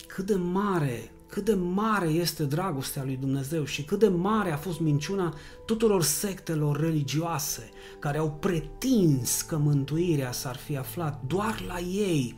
cât 0.07 0.25
de 0.25 0.35
mare, 0.35 1.11
cât 1.27 1.45
de 1.45 1.53
mare 1.53 2.07
este 2.07 2.43
dragostea 2.43 3.03
lui 3.03 3.17
Dumnezeu 3.17 3.65
și 3.65 3.83
cât 3.83 3.99
de 3.99 4.07
mare 4.07 4.51
a 4.51 4.57
fost 4.57 4.79
minciuna 4.79 5.33
tuturor 5.65 6.03
sectelor 6.03 6.79
religioase 6.79 7.69
care 7.99 8.17
au 8.17 8.31
pretins 8.31 9.41
că 9.41 9.57
mântuirea 9.57 10.31
s-ar 10.31 10.55
fi 10.55 10.77
aflat 10.77 11.21
doar 11.27 11.63
la 11.67 11.79
ei 11.79 12.35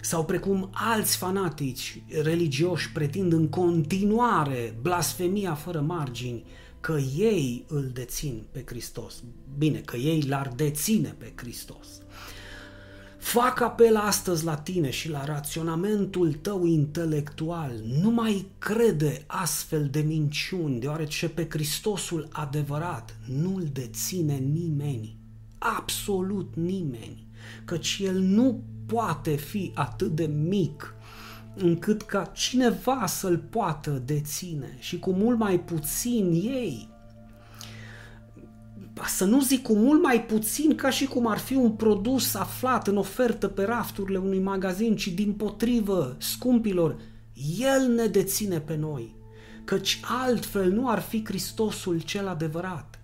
sau 0.00 0.24
precum 0.24 0.70
alți 0.72 1.16
fanatici 1.16 2.02
religioși 2.22 2.92
pretind 2.92 3.32
în 3.32 3.48
continuare 3.48 4.78
blasfemia 4.82 5.54
fără 5.54 5.80
margini, 5.80 6.44
că 6.84 6.98
ei 7.16 7.64
îl 7.68 7.90
dețin 7.92 8.42
pe 8.50 8.62
Hristos. 8.66 9.22
Bine, 9.58 9.78
că 9.78 9.96
ei 9.96 10.22
l-ar 10.22 10.52
deține 10.56 11.14
pe 11.18 11.32
Hristos. 11.34 11.86
Fac 13.18 13.60
apel 13.60 13.96
astăzi 13.96 14.44
la 14.44 14.56
tine 14.56 14.90
și 14.90 15.10
la 15.10 15.24
raționamentul 15.24 16.32
tău 16.32 16.64
intelectual. 16.64 17.72
Nu 18.00 18.10
mai 18.10 18.46
crede 18.58 19.24
astfel 19.26 19.88
de 19.90 20.00
minciuni, 20.00 20.80
deoarece 20.80 21.28
pe 21.28 21.46
Hristosul 21.50 22.28
adevărat 22.32 23.16
nu-l 23.26 23.68
deține 23.72 24.34
nimeni. 24.34 25.16
Absolut 25.58 26.54
nimeni. 26.54 27.26
Căci 27.64 28.00
el 28.02 28.18
nu 28.18 28.62
poate 28.86 29.36
fi 29.36 29.70
atât 29.74 30.14
de 30.14 30.26
mic 30.26 30.94
încât 31.54 32.02
ca 32.02 32.24
cineva 32.24 33.06
să-l 33.06 33.38
poată 33.38 34.02
deține 34.04 34.76
și 34.78 34.98
cu 34.98 35.12
mult 35.12 35.38
mai 35.38 35.60
puțin 35.60 36.30
ei. 36.32 36.88
Să 39.06 39.24
nu 39.24 39.40
zic 39.40 39.62
cu 39.62 39.74
mult 39.74 40.02
mai 40.02 40.24
puțin 40.24 40.74
ca 40.74 40.90
și 40.90 41.04
cum 41.04 41.26
ar 41.26 41.38
fi 41.38 41.54
un 41.54 41.70
produs 41.70 42.34
aflat 42.34 42.88
în 42.88 42.96
ofertă 42.96 43.48
pe 43.48 43.64
rafturile 43.64 44.18
unui 44.18 44.40
magazin, 44.40 44.96
ci 44.96 45.08
din 45.08 45.32
potrivă, 45.32 46.16
scumpilor, 46.18 46.96
El 47.58 47.94
ne 47.94 48.06
deține 48.06 48.60
pe 48.60 48.76
noi, 48.76 49.14
căci 49.64 50.00
altfel 50.02 50.72
nu 50.72 50.88
ar 50.88 51.00
fi 51.00 51.24
Hristosul 51.24 52.00
cel 52.00 52.28
adevărat. 52.28 52.98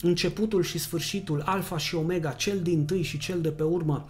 Începutul 0.00 0.62
și 0.62 0.78
sfârșitul, 0.78 1.42
alfa 1.44 1.78
și 1.78 1.94
omega, 1.94 2.30
cel 2.30 2.60
din 2.60 2.84
tâi 2.84 3.02
și 3.02 3.18
cel 3.18 3.40
de 3.40 3.48
pe 3.48 3.62
urmă, 3.62 4.08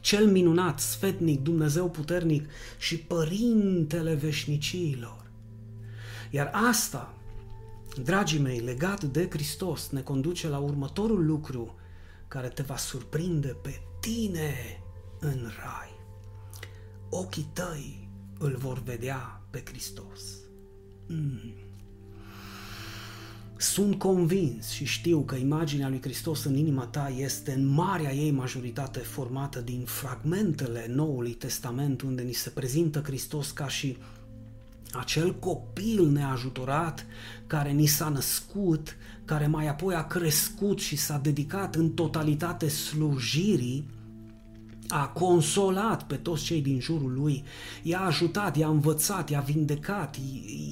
cel 0.00 0.26
minunat, 0.26 0.80
sfetnic, 0.80 1.42
Dumnezeu 1.42 1.90
puternic 1.90 2.48
și 2.78 2.98
Părintele 2.98 4.14
veșniciilor. 4.14 5.30
Iar 6.30 6.50
asta, 6.52 7.14
dragii 8.02 8.38
mei, 8.38 8.58
legat 8.58 9.04
de 9.04 9.28
Hristos, 9.30 9.88
ne 9.88 10.00
conduce 10.00 10.48
la 10.48 10.58
următorul 10.58 11.26
lucru 11.26 11.74
care 12.28 12.48
te 12.48 12.62
va 12.62 12.76
surprinde 12.76 13.56
pe 13.62 13.80
tine 14.00 14.54
în 15.20 15.50
rai. 15.58 15.96
Ochii 17.10 17.48
tăi 17.52 18.08
îl 18.38 18.56
vor 18.56 18.82
vedea 18.82 19.42
pe 19.50 19.62
Hristos. 19.66 20.20
Mm. 21.06 21.52
Sunt 23.60 23.98
convins 23.98 24.70
și 24.70 24.84
știu 24.84 25.20
că 25.20 25.34
imaginea 25.34 25.88
lui 25.88 26.00
Hristos 26.02 26.44
în 26.44 26.56
inima 26.56 26.84
ta 26.84 27.12
este 27.16 27.52
în 27.52 27.66
marea 27.66 28.14
ei 28.14 28.30
majoritate 28.30 28.98
formată 28.98 29.60
din 29.60 29.84
fragmentele 29.84 30.86
Noului 30.94 31.30
Testament 31.30 32.02
unde 32.02 32.22
ni 32.22 32.32
se 32.32 32.50
prezintă 32.50 33.00
Hristos 33.04 33.50
ca 33.50 33.68
și 33.68 33.96
acel 34.92 35.34
copil 35.34 36.08
neajutorat 36.08 37.06
care 37.46 37.70
ni 37.70 37.86
s-a 37.86 38.08
născut, 38.08 38.96
care 39.24 39.46
mai 39.46 39.68
apoi 39.68 39.94
a 39.94 40.06
crescut 40.06 40.78
și 40.78 40.96
s-a 40.96 41.18
dedicat 41.22 41.74
în 41.74 41.90
totalitate 41.90 42.68
slujirii 42.68 43.86
a 44.88 45.08
consolat 45.08 46.06
pe 46.06 46.16
toți 46.16 46.44
cei 46.44 46.60
din 46.60 46.80
jurul 46.80 47.12
lui, 47.12 47.44
i-a 47.82 48.00
ajutat, 48.00 48.56
i-a 48.56 48.68
învățat, 48.68 49.30
i-a 49.30 49.40
vindecat 49.40 50.16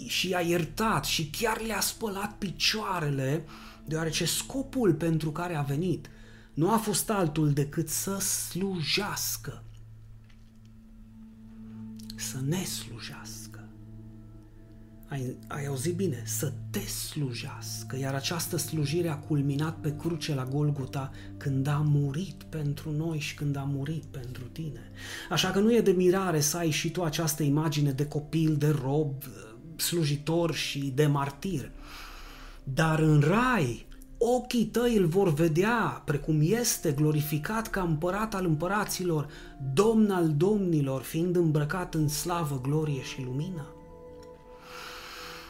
și 0.06 0.28
i-a 0.28 0.40
iertat 0.40 1.04
și 1.04 1.30
chiar 1.30 1.61
le-a 1.61 1.80
spălat 1.80 2.35
picioarele, 2.38 3.44
deoarece 3.85 4.25
scopul 4.25 4.94
pentru 4.94 5.30
care 5.30 5.56
a 5.56 5.62
venit 5.62 6.11
nu 6.54 6.70
a 6.70 6.76
fost 6.76 7.11
altul 7.11 7.52
decât 7.52 7.88
să 7.88 8.18
slujească, 8.18 9.62
să 12.14 12.38
ne 12.46 12.64
slujească 12.64 13.25
ai, 15.08 15.36
ai 15.46 15.66
auzit 15.66 15.94
bine, 15.94 16.22
să 16.25 16.52
te 16.70 16.80
slujească, 16.80 17.98
iar 17.98 18.14
această 18.14 18.56
slujire 18.56 19.08
a 19.08 19.16
culminat 19.16 19.76
pe 19.80 19.96
cruce 19.96 20.34
la 20.34 20.44
Golgota 20.44 21.10
când 21.36 21.66
a 21.66 21.82
murit 21.86 22.42
pentru 22.48 22.92
noi 22.92 23.18
și 23.18 23.34
când 23.34 23.56
a 23.56 23.68
murit 23.72 24.04
pentru 24.04 24.44
tine. 24.44 24.90
Așa 25.30 25.50
că 25.50 25.58
nu 25.58 25.75
e 25.75 25.80
de 25.80 25.90
mirare 25.90 26.40
să 26.40 26.56
ai 26.56 26.70
și 26.70 26.90
tu 26.90 27.02
această 27.02 27.42
imagine 27.42 27.90
de 27.90 28.06
copil, 28.06 28.56
de 28.56 28.76
rob, 28.82 29.12
slujitor 29.76 30.54
și 30.54 30.92
de 30.94 31.06
martir. 31.06 31.70
Dar 32.64 32.98
în 32.98 33.20
rai, 33.20 33.86
ochii 34.18 34.64
tăi 34.64 34.96
îl 34.96 35.06
vor 35.06 35.32
vedea, 35.32 36.02
precum 36.04 36.38
este 36.42 36.92
glorificat 36.92 37.68
ca 37.68 37.82
împărat 37.82 38.34
al 38.34 38.44
împăraților, 38.44 39.28
domn 39.72 40.10
al 40.10 40.32
domnilor, 40.36 41.02
fiind 41.02 41.36
îmbrăcat 41.36 41.94
în 41.94 42.08
slavă, 42.08 42.60
glorie 42.62 43.02
și 43.02 43.22
lumină. 43.22 43.75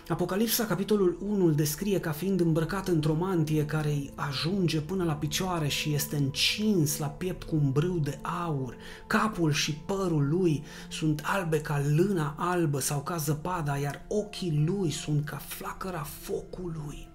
Apocalipsa, 0.09 0.65
capitolul 0.67 1.19
1, 1.21 1.45
îl 1.45 1.55
descrie 1.55 2.01
ca 2.01 2.11
fiind 2.11 2.41
îmbrăcat 2.41 2.89
într-o 2.89 3.15
mantie 3.15 3.65
care 3.65 3.89
îi 3.89 4.11
ajunge 4.15 4.81
până 4.81 5.05
la 5.05 5.13
picioare 5.13 5.69
și 5.69 5.95
este 5.95 6.17
încins 6.17 6.99
la 6.99 7.07
piept 7.07 7.43
cu 7.43 7.55
un 7.55 7.71
brâu 7.71 7.99
de 7.99 8.19
aur. 8.23 8.77
Capul 9.07 9.53
și 9.53 9.73
părul 9.73 10.29
lui 10.29 10.63
sunt 10.89 11.23
albe 11.25 11.61
ca 11.61 11.83
lâna 11.97 12.35
albă 12.39 12.81
sau 12.81 13.03
ca 13.03 13.17
zăpada, 13.17 13.77
iar 13.77 14.05
ochii 14.09 14.63
lui 14.67 14.91
sunt 14.91 15.25
ca 15.25 15.37
flacăra 15.37 16.07
focului. 16.21 17.09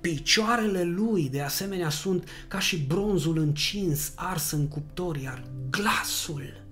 Picioarele 0.00 0.82
lui, 0.82 1.28
de 1.28 1.40
asemenea, 1.40 1.88
sunt 1.90 2.28
ca 2.48 2.58
și 2.58 2.78
bronzul 2.78 3.38
încins, 3.38 4.12
ars 4.14 4.50
în 4.50 4.68
cuptor, 4.68 5.16
iar 5.16 5.44
glasul 5.70 6.66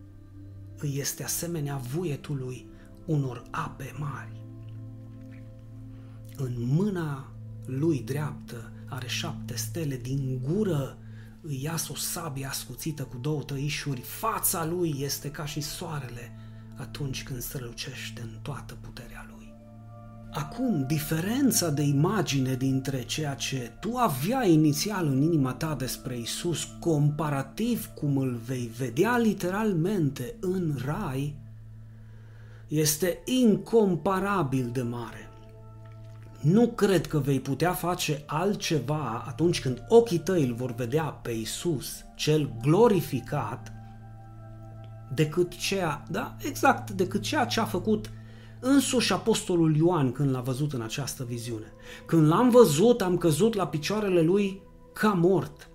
îi 0.78 0.96
este 0.98 1.24
asemenea 1.24 1.76
vuietului 1.76 2.66
unor 3.04 3.42
ape 3.50 3.94
mari. 3.98 4.41
În 6.36 6.54
mâna 6.56 7.32
lui 7.66 8.02
dreaptă 8.04 8.72
are 8.88 9.06
șapte 9.06 9.56
stele, 9.56 9.96
din 9.96 10.40
gură 10.42 10.98
îi 11.40 11.62
ias 11.62 11.88
o 11.88 11.94
sabie 11.94 12.46
ascuțită 12.46 13.02
cu 13.02 13.16
două 13.16 13.42
tăișuri, 13.42 14.00
fața 14.00 14.64
lui 14.64 14.94
este 14.98 15.30
ca 15.30 15.44
și 15.44 15.60
soarele 15.60 16.36
atunci 16.76 17.22
când 17.22 17.40
strălucește 17.40 18.20
în 18.20 18.38
toată 18.42 18.74
puterea 18.80 19.26
lui. 19.28 19.54
Acum, 20.32 20.86
diferența 20.86 21.70
de 21.70 21.82
imagine 21.82 22.54
dintre 22.54 23.02
ceea 23.02 23.34
ce 23.34 23.72
tu 23.80 23.96
aveai 23.96 24.52
inițial 24.52 25.06
în 25.06 25.22
inima 25.22 25.52
ta 25.52 25.74
despre 25.74 26.18
Isus, 26.18 26.68
comparativ 26.80 27.86
cum 27.86 28.16
îl 28.16 28.40
vei 28.46 28.70
vedea 28.78 29.16
literalmente 29.16 30.34
în 30.40 30.78
rai, 30.84 31.36
este 32.68 33.22
incomparabil 33.24 34.70
de 34.72 34.82
mare. 34.82 35.21
Nu 36.42 36.68
cred 36.68 37.06
că 37.06 37.18
vei 37.18 37.40
putea 37.40 37.72
face 37.72 38.22
altceva 38.26 39.24
atunci 39.26 39.60
când 39.60 39.84
ochii 39.88 40.18
tăi 40.18 40.44
îl 40.46 40.54
vor 40.54 40.74
vedea 40.74 41.02
pe 41.02 41.30
Isus, 41.30 42.04
cel 42.16 42.52
glorificat, 42.62 43.72
decât 45.14 45.56
ceea, 45.56 46.02
da, 46.10 46.36
exact, 46.38 46.90
decât 46.90 47.22
ceea 47.22 47.44
ce 47.44 47.60
a 47.60 47.64
făcut 47.64 48.10
însuși 48.60 49.12
apostolul 49.12 49.76
Ioan 49.76 50.12
când 50.12 50.30
l-a 50.30 50.40
văzut 50.40 50.72
în 50.72 50.80
această 50.80 51.24
viziune. 51.24 51.72
Când 52.06 52.26
l-am 52.26 52.50
văzut, 52.50 53.02
am 53.02 53.18
căzut 53.18 53.54
la 53.54 53.66
picioarele 53.66 54.20
lui 54.20 54.62
ca 54.92 55.08
mort. 55.08 55.70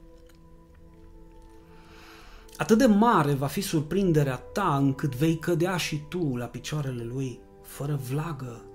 Atât 2.57 2.77
de 2.77 2.85
mare 2.85 3.33
va 3.33 3.47
fi 3.47 3.61
surprinderea 3.61 4.35
ta 4.35 4.75
încât 4.75 5.15
vei 5.15 5.37
cădea 5.37 5.77
și 5.77 6.01
tu 6.09 6.35
la 6.35 6.45
picioarele 6.45 7.03
lui, 7.03 7.39
fără 7.63 7.99
vlagă. 8.09 8.66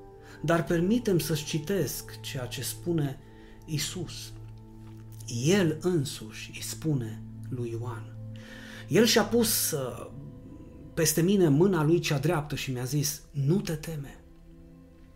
Dar 0.45 0.65
permitem 0.65 1.19
să-ți 1.19 1.45
citesc 1.45 2.21
ceea 2.21 2.47
ce 2.47 2.63
spune 2.63 3.19
Isus. 3.67 4.33
El 5.45 5.79
însuși 5.81 6.51
îi 6.55 6.63
spune 6.63 7.23
lui 7.49 7.71
Ioan. 7.71 8.17
El 8.89 9.05
și-a 9.05 9.23
pus 9.23 9.71
uh, 9.71 10.11
peste 10.95 11.23
mine 11.23 11.49
mâna 11.49 11.85
lui 11.85 11.99
cea 11.99 12.19
dreaptă 12.19 12.55
și 12.55 12.71
mi-a 12.71 12.85
zis, 12.85 13.23
nu 13.31 13.61
te 13.61 13.73
teme, 13.73 14.21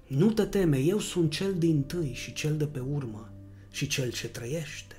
nu 0.06 0.30
te 0.30 0.44
teme, 0.44 0.78
eu 0.78 0.98
sunt 0.98 1.30
cel 1.30 1.54
din 1.54 1.82
tâi 1.82 2.12
și 2.14 2.32
cel 2.32 2.56
de 2.56 2.66
pe 2.66 2.78
urmă 2.78 3.32
și 3.70 3.86
cel 3.86 4.12
ce 4.12 4.28
trăiește. 4.28 4.94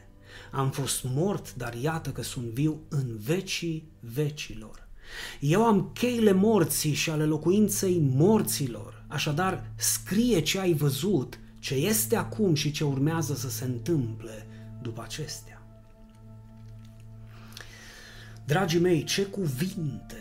Am 0.52 0.72
fost 0.72 1.04
mort, 1.04 1.56
dar 1.56 1.74
iată 1.74 2.10
că 2.10 2.22
sunt 2.22 2.46
viu 2.46 2.82
în 2.90 3.18
vecii 3.18 3.92
vecilor. 4.00 4.88
Eu 5.40 5.66
am 5.66 5.92
cheile 5.94 6.32
morții 6.32 6.94
și 6.94 7.10
ale 7.10 7.26
locuinței 7.26 8.00
morților. 8.00 8.97
Așadar, 9.08 9.72
scrie 9.76 10.40
ce 10.40 10.60
ai 10.60 10.74
văzut, 10.74 11.40
ce 11.60 11.74
este 11.74 12.16
acum 12.16 12.54
și 12.54 12.72
ce 12.72 12.84
urmează 12.84 13.36
să 13.36 13.50
se 13.50 13.66
întâmple 13.66 14.48
după 14.82 15.02
acestea. 15.02 15.62
Dragii 18.46 18.80
mei, 18.80 19.04
ce 19.04 19.26
cuvinte 19.26 20.16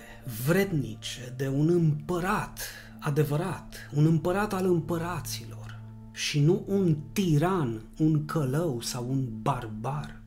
vrednice 0.46 1.34
de 1.36 1.48
un 1.48 1.68
împărat 1.68 2.60
adevărat, 2.98 3.90
un 3.94 4.06
împărat 4.06 4.52
al 4.52 4.66
împăraților 4.66 5.80
și 6.12 6.40
nu 6.40 6.64
un 6.66 6.96
tiran, 7.12 7.82
un 7.98 8.24
călău 8.24 8.80
sau 8.80 9.10
un 9.10 9.28
barbar. 9.42 10.20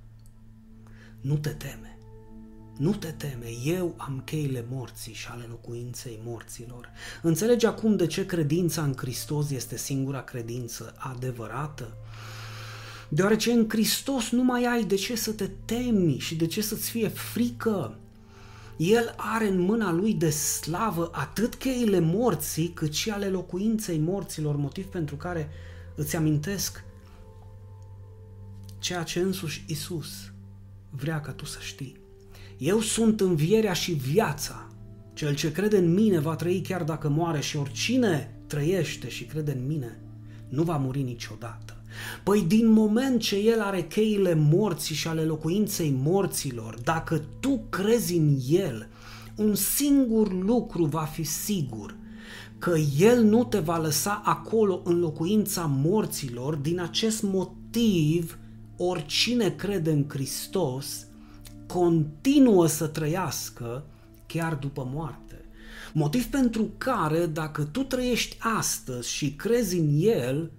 Nu 1.22 1.38
te 1.38 1.50
teme, 1.50 1.88
nu 2.80 2.94
te 2.94 3.08
teme, 3.08 3.48
eu 3.65 3.94
am 3.98 4.22
cheile 4.26 4.65
morții 4.70 5.13
și 5.13 5.28
ale 5.28 5.46
locuinței 5.50 6.20
morților. 6.24 6.89
Înțelegi 7.22 7.65
acum 7.65 7.96
de 7.96 8.08
ce 8.08 8.26
credința 8.26 8.84
în 8.84 8.94
Hristos 8.98 9.50
este 9.50 9.78
singura 9.78 10.22
credință 10.22 10.94
adevărată? 10.98 11.98
Deoarece 13.10 13.52
în 13.52 13.65
Hristos 13.70 14.30
nu 14.30 14.44
mai 14.44 14.65
ai 14.65 14.84
de 14.84 14.96
ce 14.96 15.15
să 15.15 15.32
te 15.32 15.50
temi 15.65 16.18
și 16.18 16.36
de 16.36 16.48
ce 16.48 16.62
să-ți 16.62 16.89
fie 16.89 17.08
frică. 17.08 18.00
El 18.78 19.13
are 19.18 19.48
în 19.48 19.60
mâna 19.60 19.92
lui 19.92 20.13
de 20.13 20.30
slavă 20.30 21.10
atât 21.13 21.56
cheile 21.56 22.00
morții, 22.00 22.70
cât 22.70 22.94
și 22.94 23.10
ale 23.10 23.28
locuinței 23.28 23.98
morților, 23.98 24.56
motiv 24.56 24.86
pentru 24.86 25.15
care 25.15 25.50
îți 25.96 26.15
amintesc 26.15 26.84
ceea 28.78 29.04
ce 29.04 29.20
însuși 29.20 29.63
Isus 29.68 30.32
vrea 30.89 31.22
ca 31.22 31.32
tu 31.32 31.46
să 31.46 31.58
știi. 31.62 31.99
Eu 32.60 32.80
sunt 32.80 33.22
învierea 33.22 33.74
și 33.74 33.91
viața. 33.91 34.67
Cel 35.13 35.36
ce 35.36 35.52
crede 35.52 35.78
în 35.78 35.93
mine 35.93 36.19
va 36.19 36.36
trăi 36.36 36.62
chiar 36.62 36.84
dacă 36.84 37.10
moare 37.10 37.39
și 37.39 37.58
oricine 37.58 38.36
trăiește 38.48 39.10
și 39.10 39.24
crede 39.24 39.52
în 39.52 39.67
mine 39.67 40.00
nu 40.50 40.63
va 40.63 40.78
muri 40.78 41.02
niciodată. 41.02 41.84
Păi 42.24 42.41
din 42.41 42.67
moment 42.67 43.22
ce 43.22 43.36
el 43.36 43.62
are 43.62 43.84
cheile 43.84 44.34
morții 44.34 44.95
și 44.95 45.08
ale 45.08 45.22
locuinței 45.22 45.95
morților, 46.02 46.78
dacă 46.84 47.22
tu 47.39 47.62
crezi 47.69 48.15
în 48.15 48.38
el, 48.50 48.88
un 49.36 49.56
singur 49.56 50.43
lucru 50.43 50.86
va 50.86 51.04
fi 51.04 51.24
sigur, 51.24 51.95
că 52.58 52.76
el 53.00 53.24
nu 53.24 53.43
te 53.43 53.60
va 53.60 53.78
lăsa 53.78 54.22
acolo 54.26 54.82
în 54.84 55.00
locuința 55.00 55.65
morților, 55.65 56.56
din 56.56 56.80
acest 56.80 57.22
motiv 57.22 58.38
oricine 58.78 59.50
crede 59.50 59.91
în 59.91 60.06
Hristos 60.08 61.08
continuă 61.73 62.67
să 62.67 62.88
trăiască 62.88 63.84
chiar 64.25 64.53
după 64.53 64.89
moarte. 64.93 65.45
Motiv 65.93 66.25
pentru 66.25 66.69
care, 66.77 67.25
dacă 67.25 67.63
tu 67.63 67.84
trăiești 67.84 68.38
astăzi 68.39 69.10
și 69.10 69.34
crezi 69.34 69.77
în 69.77 69.89
El, 69.99 70.51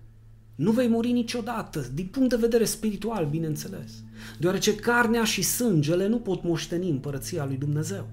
nu 0.54 0.70
vei 0.70 0.88
muri 0.88 1.12
niciodată, 1.12 1.90
din 1.94 2.06
punct 2.06 2.28
de 2.28 2.36
vedere 2.36 2.64
spiritual, 2.64 3.26
bineînțeles, 3.26 3.92
deoarece 4.38 4.74
carnea 4.74 5.24
și 5.24 5.42
sângele 5.42 6.06
nu 6.06 6.18
pot 6.18 6.42
moșteni 6.42 6.90
împărăția 6.90 7.44
lui 7.44 7.56
Dumnezeu. 7.56 8.08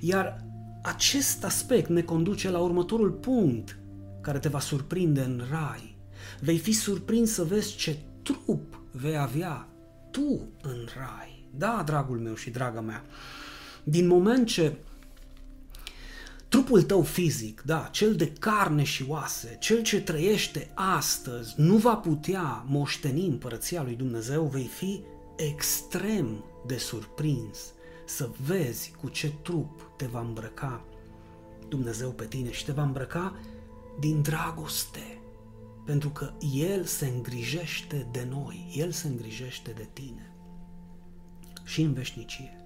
Iar 0.00 0.44
acest 0.82 1.44
aspect 1.44 1.88
ne 1.88 2.02
conduce 2.02 2.50
la 2.50 2.58
următorul 2.58 3.10
punct 3.10 3.78
care 4.20 4.38
te 4.38 4.48
va 4.48 4.60
surprinde 4.60 5.20
în 5.20 5.42
rai. 5.50 5.96
Vei 6.40 6.58
fi 6.58 6.72
surprins 6.72 7.32
să 7.32 7.44
vezi 7.44 7.76
ce 7.76 7.98
trup 8.22 8.82
vei 8.90 9.16
avea 9.16 9.68
tu 10.10 10.48
în 10.62 10.88
rai. 10.96 11.33
Da, 11.56 11.82
dragul 11.86 12.18
meu 12.18 12.34
și 12.34 12.50
draga 12.50 12.80
mea, 12.80 13.04
din 13.84 14.06
moment 14.06 14.46
ce 14.46 14.76
Trupul 16.54 16.82
tău 16.82 17.02
fizic, 17.02 17.62
da, 17.66 17.88
cel 17.92 18.14
de 18.14 18.32
carne 18.32 18.82
și 18.82 19.04
oase, 19.08 19.56
cel 19.60 19.82
ce 19.82 20.00
trăiește 20.00 20.70
astăzi, 20.74 21.54
nu 21.56 21.76
va 21.76 21.96
putea 21.96 22.64
moșteni 22.66 23.26
împărăția 23.26 23.82
lui 23.82 23.94
Dumnezeu, 23.94 24.44
vei 24.44 24.66
fi 24.66 25.02
extrem 25.36 26.44
de 26.66 26.76
surprins 26.76 27.58
să 28.06 28.30
vezi 28.46 28.94
cu 29.00 29.08
ce 29.08 29.32
trup 29.42 29.90
te 29.96 30.06
va 30.06 30.20
îmbrăca 30.20 30.84
Dumnezeu 31.68 32.10
pe 32.10 32.24
tine 32.24 32.52
și 32.52 32.64
te 32.64 32.72
va 32.72 32.82
îmbrăca 32.82 33.40
din 34.00 34.22
dragoste, 34.22 35.20
pentru 35.84 36.08
că 36.08 36.32
El 36.54 36.84
se 36.84 37.06
îngrijește 37.06 38.08
de 38.12 38.26
noi, 38.30 38.74
El 38.76 38.90
se 38.90 39.06
îngrijește 39.06 39.70
de 39.70 39.88
tine 39.92 40.33
și 41.64 41.80
în 41.82 41.92
veșnicie. 41.92 42.58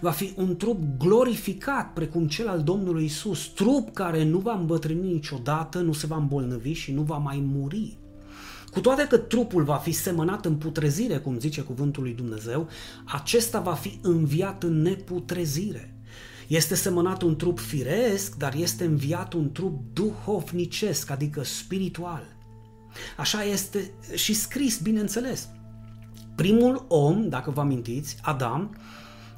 Va 0.00 0.10
fi 0.10 0.32
un 0.36 0.56
trup 0.56 0.80
glorificat 0.98 1.92
precum 1.92 2.26
cel 2.26 2.48
al 2.48 2.62
Domnului 2.62 3.04
Isus, 3.04 3.46
trup 3.46 3.94
care 3.94 4.24
nu 4.24 4.38
va 4.38 4.54
îmbătrâni 4.54 5.12
niciodată, 5.12 5.78
nu 5.78 5.92
se 5.92 6.06
va 6.06 6.16
îmbolnăvi 6.16 6.72
și 6.72 6.92
nu 6.92 7.02
va 7.02 7.16
mai 7.16 7.42
muri. 7.46 7.96
Cu 8.70 8.80
toate 8.80 9.06
că 9.06 9.16
trupul 9.16 9.64
va 9.64 9.76
fi 9.76 9.92
semănat 9.92 10.44
în 10.44 10.54
putrezire, 10.54 11.16
cum 11.16 11.38
zice 11.38 11.60
cuvântul 11.60 12.02
lui 12.02 12.12
Dumnezeu, 12.12 12.68
acesta 13.04 13.60
va 13.60 13.72
fi 13.74 13.98
înviat 14.02 14.62
în 14.62 14.82
neputrezire. 14.82 15.96
Este 16.46 16.74
semănat 16.74 17.22
un 17.22 17.36
trup 17.36 17.58
firesc, 17.58 18.36
dar 18.36 18.54
este 18.54 18.84
înviat 18.84 19.32
un 19.32 19.52
trup 19.52 19.80
duhovnicesc, 19.92 21.10
adică 21.10 21.44
spiritual. 21.44 22.22
Așa 23.16 23.44
este 23.44 23.90
și 24.14 24.34
scris, 24.34 24.78
bineînțeles. 24.78 25.48
Primul 26.34 26.84
om, 26.88 27.28
dacă 27.28 27.50
vă 27.50 27.60
amintiți, 27.60 28.16
Adam, 28.22 28.76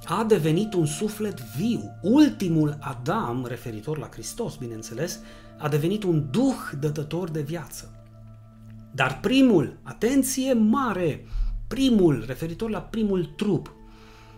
a 0.04 0.24
devenit 0.24 0.74
un 0.74 0.86
suflet 0.86 1.40
viu. 1.40 1.80
Ultimul 2.02 2.76
Adam, 2.80 3.44
referitor 3.48 3.98
la 3.98 4.08
Hristos, 4.12 4.56
bineînțeles, 4.56 5.20
a 5.58 5.68
devenit 5.68 6.02
un 6.02 6.28
duh 6.30 6.56
dătător 6.80 7.30
de 7.30 7.40
viață. 7.40 7.90
Dar 8.92 9.18
primul, 9.20 9.78
atenție 9.82 10.52
mare, 10.52 11.24
primul, 11.66 12.24
referitor 12.26 12.70
la 12.70 12.80
primul 12.80 13.24
trup, 13.24 13.74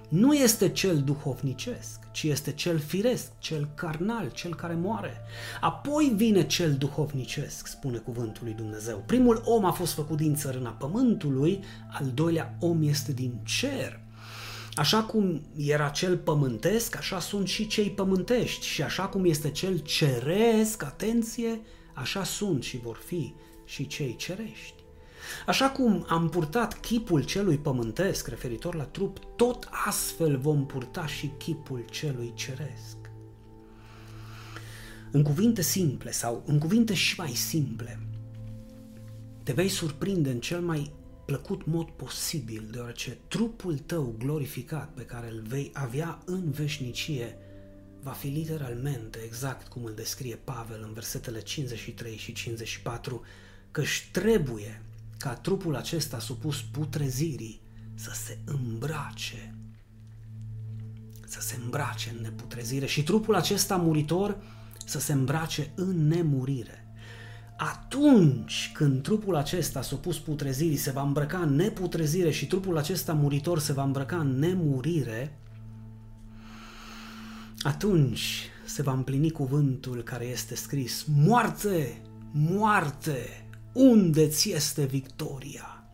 nu 0.09 0.35
este 0.35 0.69
cel 0.69 1.03
duhovnicesc, 1.03 1.99
ci 2.13 2.23
este 2.23 2.53
cel 2.53 2.79
firesc, 2.79 3.31
cel 3.39 3.69
carnal, 3.75 4.31
cel 4.31 4.55
care 4.55 4.75
moare. 4.75 5.21
Apoi 5.61 6.13
vine 6.17 6.47
cel 6.47 6.75
duhovnicesc, 6.75 7.67
spune 7.67 7.99
cuvântul 7.99 8.45
lui 8.45 8.55
Dumnezeu. 8.55 9.03
Primul 9.07 9.43
om 9.45 9.65
a 9.65 9.71
fost 9.71 9.93
făcut 9.93 10.17
din 10.17 10.35
țărâna 10.35 10.71
pământului, 10.71 11.61
al 11.93 12.11
doilea 12.15 12.57
om 12.61 12.83
este 12.83 13.13
din 13.13 13.41
cer. 13.45 14.01
Așa 14.75 15.03
cum 15.03 15.43
era 15.57 15.89
cel 15.89 16.17
pământesc, 16.17 16.97
așa 16.97 17.21
sunt 17.21 17.49
și 17.49 17.67
cei 17.67 17.91
pământești 17.91 18.67
și 18.67 18.83
așa 18.83 19.03
cum 19.07 19.25
este 19.25 19.51
cel 19.51 19.79
ceresc, 19.79 20.83
atenție, 20.83 21.61
așa 21.95 22.25
sunt 22.25 22.63
și 22.63 22.79
vor 22.79 22.97
fi 23.07 23.35
și 23.65 23.87
cei 23.87 24.17
cerești. 24.17 24.76
Așa 25.47 25.71
cum 25.71 26.05
am 26.09 26.29
purtat 26.29 26.81
chipul 26.81 27.25
celui 27.25 27.59
pământesc 27.59 28.29
referitor 28.29 28.75
la 28.75 28.85
trup, 28.85 29.19
tot 29.37 29.69
astfel 29.87 30.39
vom 30.39 30.67
purta 30.67 31.07
și 31.07 31.31
chipul 31.39 31.85
celui 31.91 32.33
ceresc. 32.35 32.97
În 35.11 35.23
cuvinte 35.23 35.63
simple 35.63 36.11
sau 36.11 36.43
în 36.47 36.59
cuvinte 36.59 36.95
și 36.95 37.15
mai 37.19 37.31
simple, 37.31 38.01
te 39.43 39.53
vei 39.53 39.69
surprinde 39.69 40.31
în 40.31 40.41
cel 40.41 40.61
mai 40.61 40.93
plăcut 41.25 41.67
mod 41.67 41.89
posibil, 41.89 42.69
deoarece 42.71 43.19
trupul 43.29 43.79
tău 43.79 44.15
glorificat 44.19 44.93
pe 44.95 45.03
care 45.03 45.31
îl 45.31 45.43
vei 45.49 45.71
avea 45.75 46.19
în 46.25 46.51
veșnicie 46.51 47.39
va 48.03 48.11
fi 48.11 48.27
literalmente 48.27 49.19
exact 49.19 49.69
cum 49.69 49.85
îl 49.85 49.95
descrie 49.95 50.37
Pavel 50.37 50.83
în 50.87 50.93
versetele 50.93 51.41
53 51.41 52.17
și 52.17 52.33
54, 52.33 53.23
că 53.71 53.81
își 53.81 54.11
trebuie 54.11 54.83
ca 55.19 55.35
trupul 55.35 55.77
acesta 55.77 56.19
supus 56.19 56.63
putrezirii 56.63 57.61
să 57.95 58.11
se 58.15 58.39
îmbrace, 58.45 59.55
să 61.27 61.41
se 61.41 61.59
îmbrace 61.63 62.15
în 62.17 62.23
neputrezire 62.23 62.87
și 62.87 63.03
trupul 63.03 63.35
acesta 63.35 63.77
muritor 63.77 64.39
să 64.85 65.01
se 65.01 65.13
îmbrace 65.13 65.73
în 65.75 66.09
nemurire. 66.09 66.81
Atunci 67.57 68.71
când 68.75 69.03
trupul 69.03 69.37
acesta 69.37 69.83
supus 69.83 70.19
putrezirii 70.19 70.77
se 70.77 70.91
va 70.91 71.03
îmbrăca 71.03 71.39
în 71.39 71.55
neputrezire 71.55 72.31
și 72.31 72.47
trupul 72.47 72.79
acesta 72.79 73.13
muritor 73.13 73.59
se 73.59 73.73
va 73.73 73.83
îmbrăca 73.83 74.17
în 74.17 74.39
nemurire, 74.39 75.39
atunci 77.63 78.51
se 78.65 78.83
va 78.83 78.93
împlini 78.93 79.31
cuvântul 79.31 80.03
care 80.03 80.25
este 80.25 80.55
scris, 80.55 81.05
moarte, 81.09 82.03
moarte, 82.33 83.46
unde 83.77 84.29
ți 84.29 84.53
este 84.53 84.85
victoria? 84.85 85.85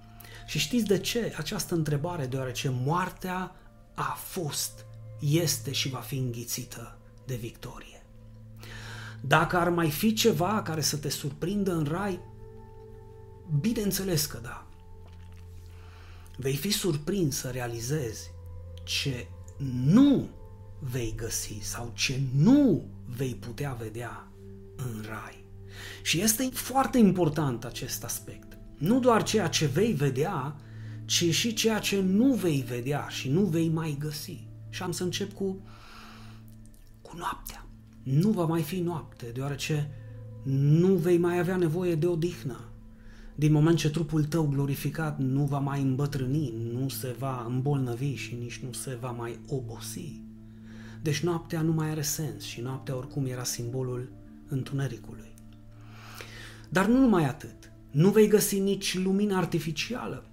Și 0.47 0.59
știți 0.59 0.85
de 0.85 0.99
ce 0.99 1.35
această 1.37 1.75
întrebare? 1.75 2.27
Deoarece 2.27 2.69
moartea 2.69 3.57
a 3.95 4.17
fost, 4.19 4.85
este 5.21 5.73
și 5.73 5.89
va 5.89 5.99
fi 5.99 6.17
înghițită 6.17 6.99
de 7.27 7.35
victorie. 7.35 8.03
Dacă 9.21 9.57
ar 9.57 9.69
mai 9.69 9.91
fi 9.91 10.13
ceva 10.13 10.63
care 10.63 10.81
să 10.81 10.97
te 10.97 11.09
surprindă 11.09 11.73
în 11.73 11.85
rai, 11.85 12.21
bineînțeles 13.61 14.27
că 14.27 14.39
da. 14.43 14.67
Vei 16.37 16.57
fi 16.57 16.71
surprins 16.71 17.37
să 17.37 17.51
realizezi 17.51 18.31
ce 18.85 19.27
nu 19.85 20.29
vei 20.79 21.15
găsi 21.17 21.59
sau 21.61 21.93
ce 21.95 22.21
nu 22.35 22.85
vei 23.17 23.35
putea 23.35 23.73
vedea 23.73 24.29
în 24.77 25.05
rai. 25.09 25.42
Și 26.03 26.21
este 26.21 26.49
foarte 26.53 26.99
important 26.99 27.65
acest 27.65 28.05
aspect. 28.05 28.59
Nu 28.79 29.01
doar 29.01 29.23
ceea 29.23 29.49
ce 29.49 29.67
vei 29.67 29.93
vedea, 29.93 30.57
ci 31.05 31.35
și 31.35 31.53
ceea 31.55 31.79
ce 31.79 32.01
nu 32.01 32.35
vei 32.35 32.65
vedea 32.69 33.07
și 33.09 33.31
nu 33.31 33.41
vei 33.41 33.69
mai 33.69 33.97
găsi. 33.99 34.47
Și 34.69 34.83
am 34.83 34.93
să 34.93 35.03
încep 35.03 35.33
cu, 35.33 35.61
cu 37.03 37.17
noaptea. 37.17 37.67
Nu 38.03 38.31
va 38.31 38.45
mai 38.45 38.63
fi 38.63 38.81
noapte, 38.81 39.27
deoarece 39.35 39.91
nu 40.45 40.95
vei 40.95 41.19
mai 41.19 41.39
avea 41.39 41.57
nevoie 41.57 41.95
de 41.95 42.07
odihnă. 42.07 42.61
Din 43.35 43.53
moment 43.53 43.77
ce 43.77 43.91
trupul 43.91 44.25
tău 44.25 44.47
glorificat 44.47 45.19
nu 45.19 45.45
va 45.45 45.59
mai 45.59 45.83
îmbătrâni, 45.83 46.53
nu 46.73 46.89
se 46.89 47.15
va 47.19 47.45
îmbolnăvi 47.49 48.15
și 48.15 48.35
nici 48.35 48.59
nu 48.59 48.73
se 48.73 48.99
va 49.01 49.11
mai 49.11 49.39
obosi. 49.49 50.21
Deci 51.03 51.21
noaptea 51.21 51.63
nu 51.63 51.73
mai 51.73 51.91
are 51.91 52.03
sens 52.03 52.43
și 52.43 52.61
noaptea 52.61 52.97
oricum 52.97 53.27
era 53.27 53.45
simbolul 53.45 54.13
întunericului. 54.49 55.32
Dar 56.73 56.87
nu 56.87 56.99
numai 56.99 57.25
atât. 57.25 57.73
Nu 57.91 58.11
vei 58.11 58.29
găsi 58.29 58.59
nici 58.59 58.99
lumină 58.99 59.37
artificială. 59.37 60.25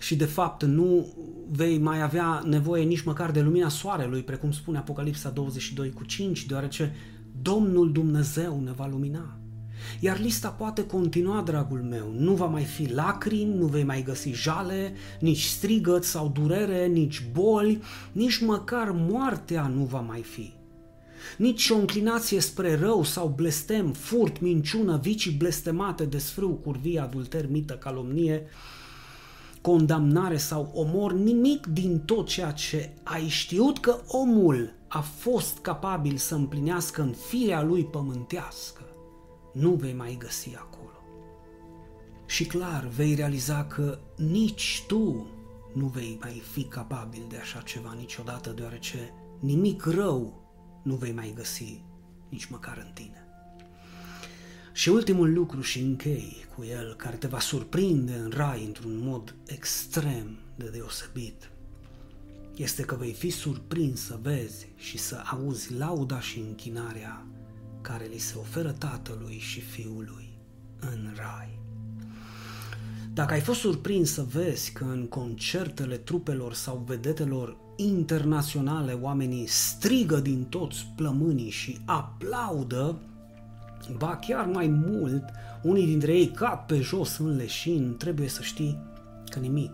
Și 0.00 0.16
de 0.16 0.24
fapt 0.24 0.62
nu 0.64 1.14
vei 1.50 1.78
mai 1.78 2.02
avea 2.02 2.42
nevoie 2.46 2.84
nici 2.84 3.02
măcar 3.02 3.30
de 3.30 3.40
lumina 3.40 3.68
soarelui, 3.68 4.22
precum 4.22 4.52
spune 4.52 4.78
Apocalipsa 4.78 5.30
22 5.30 5.90
cu 5.90 6.04
5, 6.04 6.46
deoarece 6.46 6.94
Domnul 7.42 7.92
Dumnezeu 7.92 8.60
ne 8.64 8.72
va 8.72 8.86
lumina. 8.86 9.38
Iar 10.00 10.20
lista 10.20 10.48
poate 10.48 10.86
continua, 10.86 11.42
dragul 11.42 11.82
meu. 11.82 12.14
Nu 12.18 12.34
va 12.34 12.46
mai 12.46 12.64
fi 12.64 12.92
lacrimi, 12.92 13.54
nu 13.54 13.66
vei 13.66 13.84
mai 13.84 14.02
găsi 14.02 14.30
jale, 14.30 14.92
nici 15.20 15.44
strigăt 15.44 16.04
sau 16.04 16.28
durere, 16.28 16.86
nici 16.86 17.26
boli, 17.32 17.82
nici 18.12 18.40
măcar 18.40 18.90
moartea 18.90 19.66
nu 19.66 19.84
va 19.84 20.00
mai 20.00 20.22
fi 20.22 20.52
nici 21.38 21.70
o 21.70 21.76
înclinație 21.76 22.40
spre 22.40 22.74
rău 22.76 23.02
sau 23.02 23.32
blestem, 23.36 23.92
furt, 23.92 24.40
minciună, 24.40 24.98
vicii 25.02 25.32
blestemate, 25.32 26.04
desfrâu, 26.04 26.50
curvie, 26.50 27.00
adulter, 27.00 27.50
mită, 27.50 27.74
calomnie, 27.74 28.46
condamnare 29.60 30.36
sau 30.36 30.70
omor, 30.74 31.12
nimic 31.12 31.66
din 31.66 32.00
tot 32.00 32.26
ceea 32.26 32.50
ce 32.50 32.92
ai 33.02 33.28
știut 33.28 33.78
că 33.78 34.00
omul 34.06 34.72
a 34.88 35.00
fost 35.00 35.58
capabil 35.58 36.16
să 36.16 36.34
împlinească 36.34 37.02
în 37.02 37.12
firea 37.12 37.62
lui 37.62 37.84
pământească, 37.84 38.82
nu 39.52 39.70
vei 39.70 39.92
mai 39.92 40.16
găsi 40.18 40.56
acolo. 40.56 40.84
Și 42.26 42.44
clar, 42.44 42.86
vei 42.96 43.14
realiza 43.14 43.64
că 43.64 43.98
nici 44.16 44.84
tu 44.86 45.26
nu 45.72 45.86
vei 45.86 46.18
mai 46.20 46.42
fi 46.52 46.62
capabil 46.62 47.22
de 47.28 47.36
așa 47.36 47.60
ceva 47.60 47.94
niciodată, 47.98 48.50
deoarece 48.50 49.12
nimic 49.40 49.84
rău 49.84 50.43
nu 50.84 50.94
vei 50.94 51.12
mai 51.12 51.32
găsi 51.36 51.82
nici 52.28 52.46
măcar 52.46 52.76
în 52.86 52.92
tine. 52.92 53.26
Și 54.72 54.88
ultimul 54.88 55.32
lucru 55.32 55.60
și 55.60 55.80
închei 55.80 56.46
cu 56.54 56.64
el, 56.64 56.94
care 56.94 57.16
te 57.16 57.26
va 57.26 57.38
surprinde 57.38 58.14
în 58.14 58.32
rai 58.34 58.64
într-un 58.64 58.98
mod 58.98 59.34
extrem 59.46 60.38
de 60.56 60.68
deosebit, 60.68 61.50
este 62.56 62.82
că 62.82 62.94
vei 62.94 63.12
fi 63.12 63.30
surprins 63.30 64.04
să 64.04 64.18
vezi 64.22 64.66
și 64.76 64.98
să 64.98 65.22
auzi 65.30 65.74
lauda 65.74 66.20
și 66.20 66.38
închinarea 66.38 67.26
care 67.80 68.04
li 68.04 68.18
se 68.18 68.38
oferă 68.38 68.72
tatălui 68.72 69.38
și 69.38 69.60
fiului 69.60 70.38
în 70.80 71.12
rai. 71.16 71.58
Dacă 73.12 73.34
ai 73.34 73.40
fost 73.40 73.60
surprins 73.60 74.12
să 74.12 74.22
vezi 74.22 74.72
că 74.72 74.84
în 74.84 75.06
concertele 75.08 75.96
trupelor 75.96 76.54
sau 76.54 76.84
vedetelor 76.86 77.56
internaționale 77.76 78.92
oamenii 78.92 79.46
strigă 79.46 80.16
din 80.16 80.44
toți 80.44 80.86
plămânii 80.96 81.50
și 81.50 81.80
aplaudă, 81.84 82.96
ba 83.96 84.16
chiar 84.16 84.46
mai 84.46 84.66
mult, 84.66 85.24
unii 85.62 85.86
dintre 85.86 86.12
ei 86.12 86.28
cap 86.28 86.66
pe 86.66 86.80
jos 86.80 87.18
în 87.18 87.36
leșin, 87.36 87.96
trebuie 87.96 88.28
să 88.28 88.42
știi 88.42 88.78
că 89.28 89.38
nimic 89.38 89.72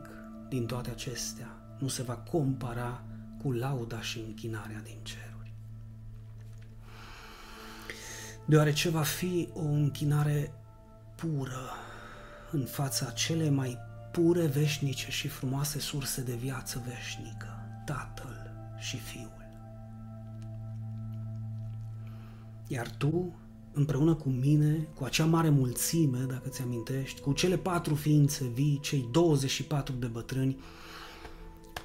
din 0.48 0.66
toate 0.66 0.90
acestea 0.90 1.48
nu 1.78 1.88
se 1.88 2.02
va 2.02 2.14
compara 2.14 3.02
cu 3.42 3.52
lauda 3.52 4.00
și 4.00 4.18
închinarea 4.26 4.80
din 4.84 4.98
ceruri. 5.02 5.52
Deoarece 8.44 8.88
va 8.88 9.02
fi 9.02 9.48
o 9.54 9.64
închinare 9.64 10.52
pură 11.16 11.70
în 12.50 12.64
fața 12.64 13.10
cele 13.10 13.50
mai 13.50 13.78
pure, 14.12 14.46
veșnice 14.46 15.10
și 15.10 15.28
frumoase 15.28 15.78
surse 15.78 16.22
de 16.22 16.34
viață 16.34 16.82
veșnică 16.86 17.59
Tatăl 17.90 18.50
și 18.78 18.96
Fiul. 18.96 19.48
Iar 22.66 22.90
tu, 22.90 23.34
împreună 23.72 24.14
cu 24.14 24.28
mine, 24.28 24.88
cu 24.94 25.04
acea 25.04 25.24
mare 25.24 25.48
mulțime, 25.48 26.18
dacă 26.18 26.48
ți 26.48 26.62
amintești, 26.62 27.20
cu 27.20 27.32
cele 27.32 27.56
patru 27.56 27.94
ființe 27.94 28.44
vii, 28.44 28.78
cei 28.82 29.08
24 29.10 29.94
de 29.94 30.06
bătrâni, 30.06 30.58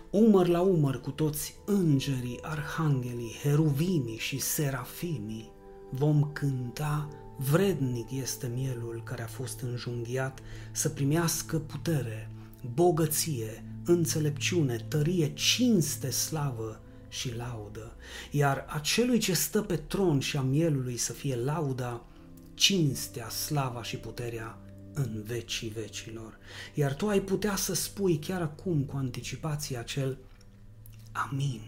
umăr 0.09 0.47
la 0.47 0.61
umăr 0.61 1.01
cu 1.01 1.11
toți 1.11 1.55
îngerii, 1.65 2.39
arhanghelii, 2.41 3.35
heruvimii 3.41 4.17
și 4.17 4.39
serafimii, 4.39 5.51
vom 5.89 6.29
cânta 6.33 7.07
vrednic 7.37 8.11
este 8.11 8.51
mielul 8.55 9.01
care 9.03 9.21
a 9.23 9.27
fost 9.27 9.59
înjunghiat 9.61 10.39
să 10.71 10.89
primească 10.89 11.59
putere, 11.59 12.29
bogăție, 12.73 13.63
înțelepciune, 13.85 14.85
tărie, 14.87 15.33
cinste, 15.33 16.09
slavă 16.09 16.81
și 17.09 17.35
laudă, 17.35 17.95
iar 18.31 18.65
acelui 18.67 19.19
ce 19.19 19.33
stă 19.33 19.61
pe 19.61 19.75
tron 19.75 20.19
și 20.19 20.37
a 20.37 20.41
mielului 20.41 20.97
să 20.97 21.13
fie 21.13 21.35
lauda, 21.35 22.05
cinstea, 22.53 23.29
slava 23.29 23.83
și 23.83 23.97
puterea 23.97 24.57
în 24.93 25.23
vecii 25.25 25.69
vecilor. 25.69 26.37
Iar 26.73 26.93
tu 26.93 27.07
ai 27.07 27.21
putea 27.21 27.55
să 27.55 27.73
spui 27.73 28.19
chiar 28.19 28.41
acum 28.41 28.81
cu 28.81 28.97
anticipație 28.97 29.77
acel 29.77 30.17
Amin. 31.11 31.61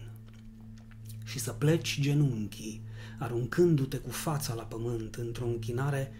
Și 1.24 1.38
să 1.38 1.52
pleci 1.52 2.00
genunchii, 2.00 2.82
aruncându-te 3.18 3.96
cu 3.96 4.10
fața 4.10 4.54
la 4.54 4.62
pământ 4.62 5.14
într-o 5.14 5.46
închinare 5.46 6.12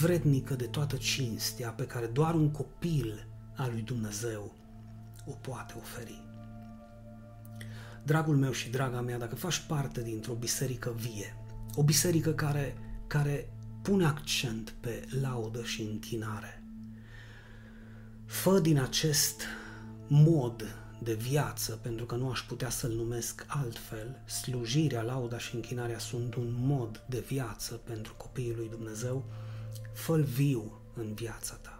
vrednică 0.00 0.54
de 0.54 0.64
toată 0.64 0.96
cinstea 0.96 1.70
pe 1.70 1.86
care 1.86 2.06
doar 2.06 2.34
un 2.34 2.50
copil 2.50 3.26
al 3.56 3.70
lui 3.72 3.82
Dumnezeu 3.82 4.54
o 5.26 5.32
poate 5.32 5.74
oferi. 5.76 6.22
Dragul 8.02 8.36
meu 8.36 8.52
și 8.52 8.70
draga 8.70 9.00
mea, 9.00 9.18
dacă 9.18 9.34
faci 9.34 9.58
parte 9.58 10.02
dintr-o 10.02 10.32
biserică 10.32 10.94
vie, 10.96 11.36
o 11.74 11.82
biserică 11.82 12.32
care, 12.32 12.76
care 13.06 13.48
pune 13.82 14.04
accent 14.04 14.74
pe 14.80 15.04
laudă 15.20 15.62
și 15.62 15.82
închinare, 15.82 16.62
fă 18.26 18.58
din 18.60 18.78
acest 18.78 19.42
mod 20.08 20.76
de 21.02 21.14
viață, 21.14 21.78
pentru 21.82 22.04
că 22.04 22.14
nu 22.14 22.30
aș 22.30 22.40
putea 22.40 22.70
să-l 22.70 22.92
numesc 22.92 23.44
altfel, 23.46 24.22
slujirea, 24.26 25.02
lauda 25.02 25.38
și 25.38 25.54
închinarea 25.54 25.98
sunt 25.98 26.34
un 26.34 26.54
mod 26.58 27.04
de 27.08 27.24
viață 27.26 27.74
pentru 27.74 28.14
copiii 28.14 28.54
lui 28.54 28.68
Dumnezeu, 28.68 29.24
fă 29.92 30.16
viu 30.16 30.80
în 30.94 31.14
viața 31.14 31.54
ta. 31.54 31.73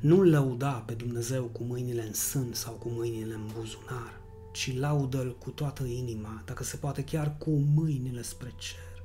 Nu-L 0.00 0.28
lăuda 0.28 0.72
pe 0.72 0.92
Dumnezeu 0.92 1.44
cu 1.44 1.62
mâinile 1.62 2.06
în 2.06 2.12
sân 2.12 2.52
sau 2.52 2.72
cu 2.72 2.88
mâinile 2.88 3.34
în 3.34 3.50
buzunar, 3.54 4.20
ci 4.52 4.78
laudă-L 4.78 5.36
cu 5.38 5.50
toată 5.50 5.84
inima, 5.84 6.42
dacă 6.44 6.64
se 6.64 6.76
poate 6.76 7.04
chiar 7.04 7.36
cu 7.38 7.50
mâinile 7.50 8.22
spre 8.22 8.52
cer, 8.56 9.02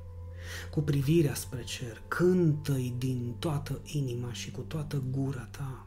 cu 0.70 0.80
privirea 0.80 1.34
spre 1.34 1.62
cer, 1.64 2.02
cântă-i 2.08 2.94
din 2.98 3.34
toată 3.38 3.80
inima 3.84 4.32
și 4.32 4.50
cu 4.50 4.60
toată 4.60 5.02
gura 5.10 5.48
ta, 5.50 5.86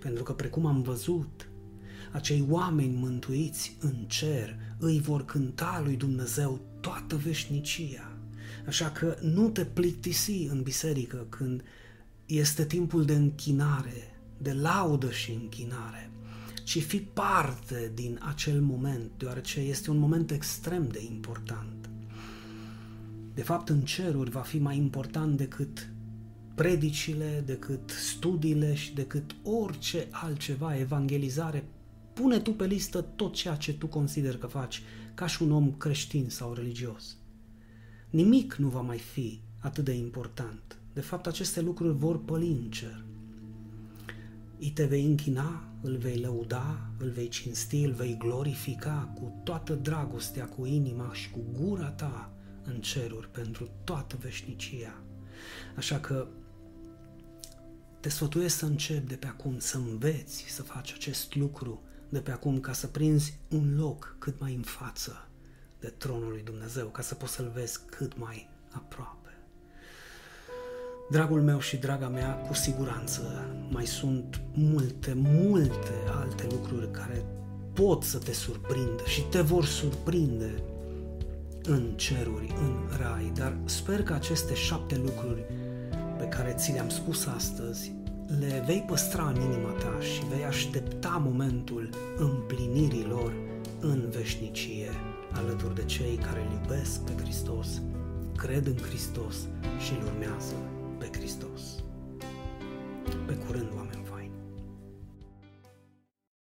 pentru 0.00 0.22
că 0.22 0.32
precum 0.32 0.66
am 0.66 0.82
văzut, 0.82 1.48
acei 2.12 2.46
oameni 2.48 2.96
mântuiți 2.96 3.76
în 3.80 4.04
cer 4.06 4.56
îi 4.78 5.00
vor 5.00 5.24
cânta 5.24 5.80
lui 5.84 5.96
Dumnezeu 5.96 6.60
toată 6.80 7.16
veșnicia. 7.16 8.10
Așa 8.66 8.90
că 8.90 9.16
nu 9.20 9.48
te 9.48 9.64
plictisi 9.64 10.46
în 10.50 10.62
biserică 10.62 11.26
când 11.28 11.62
este 12.26 12.64
timpul 12.64 13.04
de 13.04 13.14
închinare, 13.14 14.20
de 14.38 14.52
laudă 14.52 15.10
și 15.10 15.32
închinare, 15.32 16.10
ci 16.64 16.82
fi 16.82 16.98
parte 16.98 17.90
din 17.94 18.18
acel 18.22 18.60
moment, 18.60 19.10
deoarece 19.16 19.60
este 19.60 19.90
un 19.90 19.96
moment 19.96 20.30
extrem 20.30 20.88
de 20.88 21.04
important. 21.10 21.90
De 23.34 23.42
fapt, 23.42 23.68
în 23.68 23.80
ceruri 23.80 24.30
va 24.30 24.40
fi 24.40 24.58
mai 24.58 24.76
important 24.76 25.36
decât 25.36 25.90
predicile, 26.54 27.42
decât 27.46 27.90
studiile 27.90 28.74
și 28.74 28.94
decât 28.94 29.36
orice 29.42 30.08
altceva, 30.10 30.78
evangelizare. 30.78 31.64
Pune 32.12 32.38
tu 32.38 32.52
pe 32.52 32.66
listă 32.66 33.00
tot 33.00 33.34
ceea 33.34 33.54
ce 33.54 33.74
tu 33.74 33.86
consideri 33.86 34.38
că 34.38 34.46
faci 34.46 34.82
ca 35.14 35.26
și 35.26 35.42
un 35.42 35.52
om 35.52 35.72
creștin 35.72 36.28
sau 36.28 36.52
religios. 36.52 37.16
Nimic 38.10 38.54
nu 38.54 38.68
va 38.68 38.80
mai 38.80 38.98
fi 38.98 39.40
atât 39.58 39.84
de 39.84 39.92
important. 39.92 40.75
De 40.96 41.02
fapt, 41.02 41.26
aceste 41.26 41.60
lucruri 41.60 41.96
vor 41.96 42.24
păli 42.24 42.48
în 42.48 42.70
cer. 42.70 43.04
Îi 44.58 44.70
te 44.70 44.84
vei 44.84 45.04
închina, 45.04 45.68
îl 45.82 45.96
vei 45.96 46.18
lăuda, 46.18 46.90
îl 46.98 47.10
vei 47.10 47.28
cinsti, 47.28 47.84
îl 47.84 47.92
vei 47.92 48.16
glorifica 48.18 49.12
cu 49.14 49.40
toată 49.44 49.74
dragostea, 49.74 50.48
cu 50.48 50.64
inima 50.64 51.12
și 51.12 51.30
cu 51.30 51.44
gura 51.52 51.90
ta 51.90 52.32
în 52.64 52.80
ceruri 52.80 53.30
pentru 53.30 53.68
toată 53.84 54.16
veșnicia. 54.20 55.00
Așa 55.76 56.00
că 56.00 56.28
te 58.00 58.08
sfătuiesc 58.08 58.56
să 58.56 58.66
începi 58.66 59.08
de 59.08 59.16
pe 59.16 59.26
acum, 59.26 59.58
să 59.58 59.76
înveți 59.76 60.44
să 60.48 60.62
faci 60.62 60.92
acest 60.92 61.34
lucru 61.34 61.82
de 62.08 62.20
pe 62.20 62.30
acum 62.30 62.60
ca 62.60 62.72
să 62.72 62.86
prinzi 62.86 63.38
un 63.48 63.76
loc 63.78 64.16
cât 64.18 64.40
mai 64.40 64.54
în 64.54 64.62
față 64.62 65.28
de 65.80 65.88
tronul 65.88 66.30
lui 66.30 66.42
Dumnezeu, 66.42 66.86
ca 66.86 67.02
să 67.02 67.14
poți 67.14 67.32
să-L 67.32 67.50
vezi 67.54 67.80
cât 67.86 68.18
mai 68.18 68.48
aproape. 68.70 69.25
Dragul 71.10 71.42
meu 71.42 71.60
și 71.60 71.76
draga 71.76 72.08
mea, 72.08 72.34
cu 72.34 72.54
siguranță 72.54 73.20
mai 73.70 73.86
sunt 73.86 74.40
multe, 74.52 75.12
multe 75.16 75.92
alte 76.20 76.46
lucruri 76.50 76.90
care 76.90 77.24
pot 77.72 78.02
să 78.02 78.18
te 78.18 78.32
surprindă 78.32 79.02
și 79.04 79.22
te 79.22 79.40
vor 79.40 79.64
surprinde 79.64 80.50
în 81.62 81.92
ceruri, 81.96 82.54
în 82.58 82.76
rai, 82.98 83.32
dar 83.34 83.56
sper 83.64 84.02
că 84.02 84.12
aceste 84.12 84.54
șapte 84.54 85.00
lucruri 85.04 85.44
pe 86.18 86.24
care 86.24 86.54
ți 86.58 86.72
le-am 86.72 86.88
spus 86.88 87.26
astăzi 87.26 87.92
le 88.38 88.62
vei 88.66 88.84
păstra 88.86 89.32
în 89.34 89.40
inima 89.40 89.70
ta 89.70 90.00
și 90.00 90.26
vei 90.26 90.44
aștepta 90.44 91.22
momentul 91.24 91.90
împlinirii 92.16 93.06
lor 93.08 93.32
în 93.80 94.08
veșnicie, 94.10 94.90
alături 95.32 95.74
de 95.74 95.84
cei 95.84 96.16
care 96.16 96.40
îl 96.40 96.52
iubesc 96.52 97.00
pe 97.00 97.22
Hristos, 97.22 97.82
cred 98.36 98.66
în 98.66 98.76
Hristos 98.76 99.36
și 99.78 99.92
îl 99.92 100.06
urmează 100.06 100.54
pe 100.98 101.10
Hristos. 101.12 101.84
Pe 103.26 103.34
curând, 103.46 103.70
oameni 103.76 103.95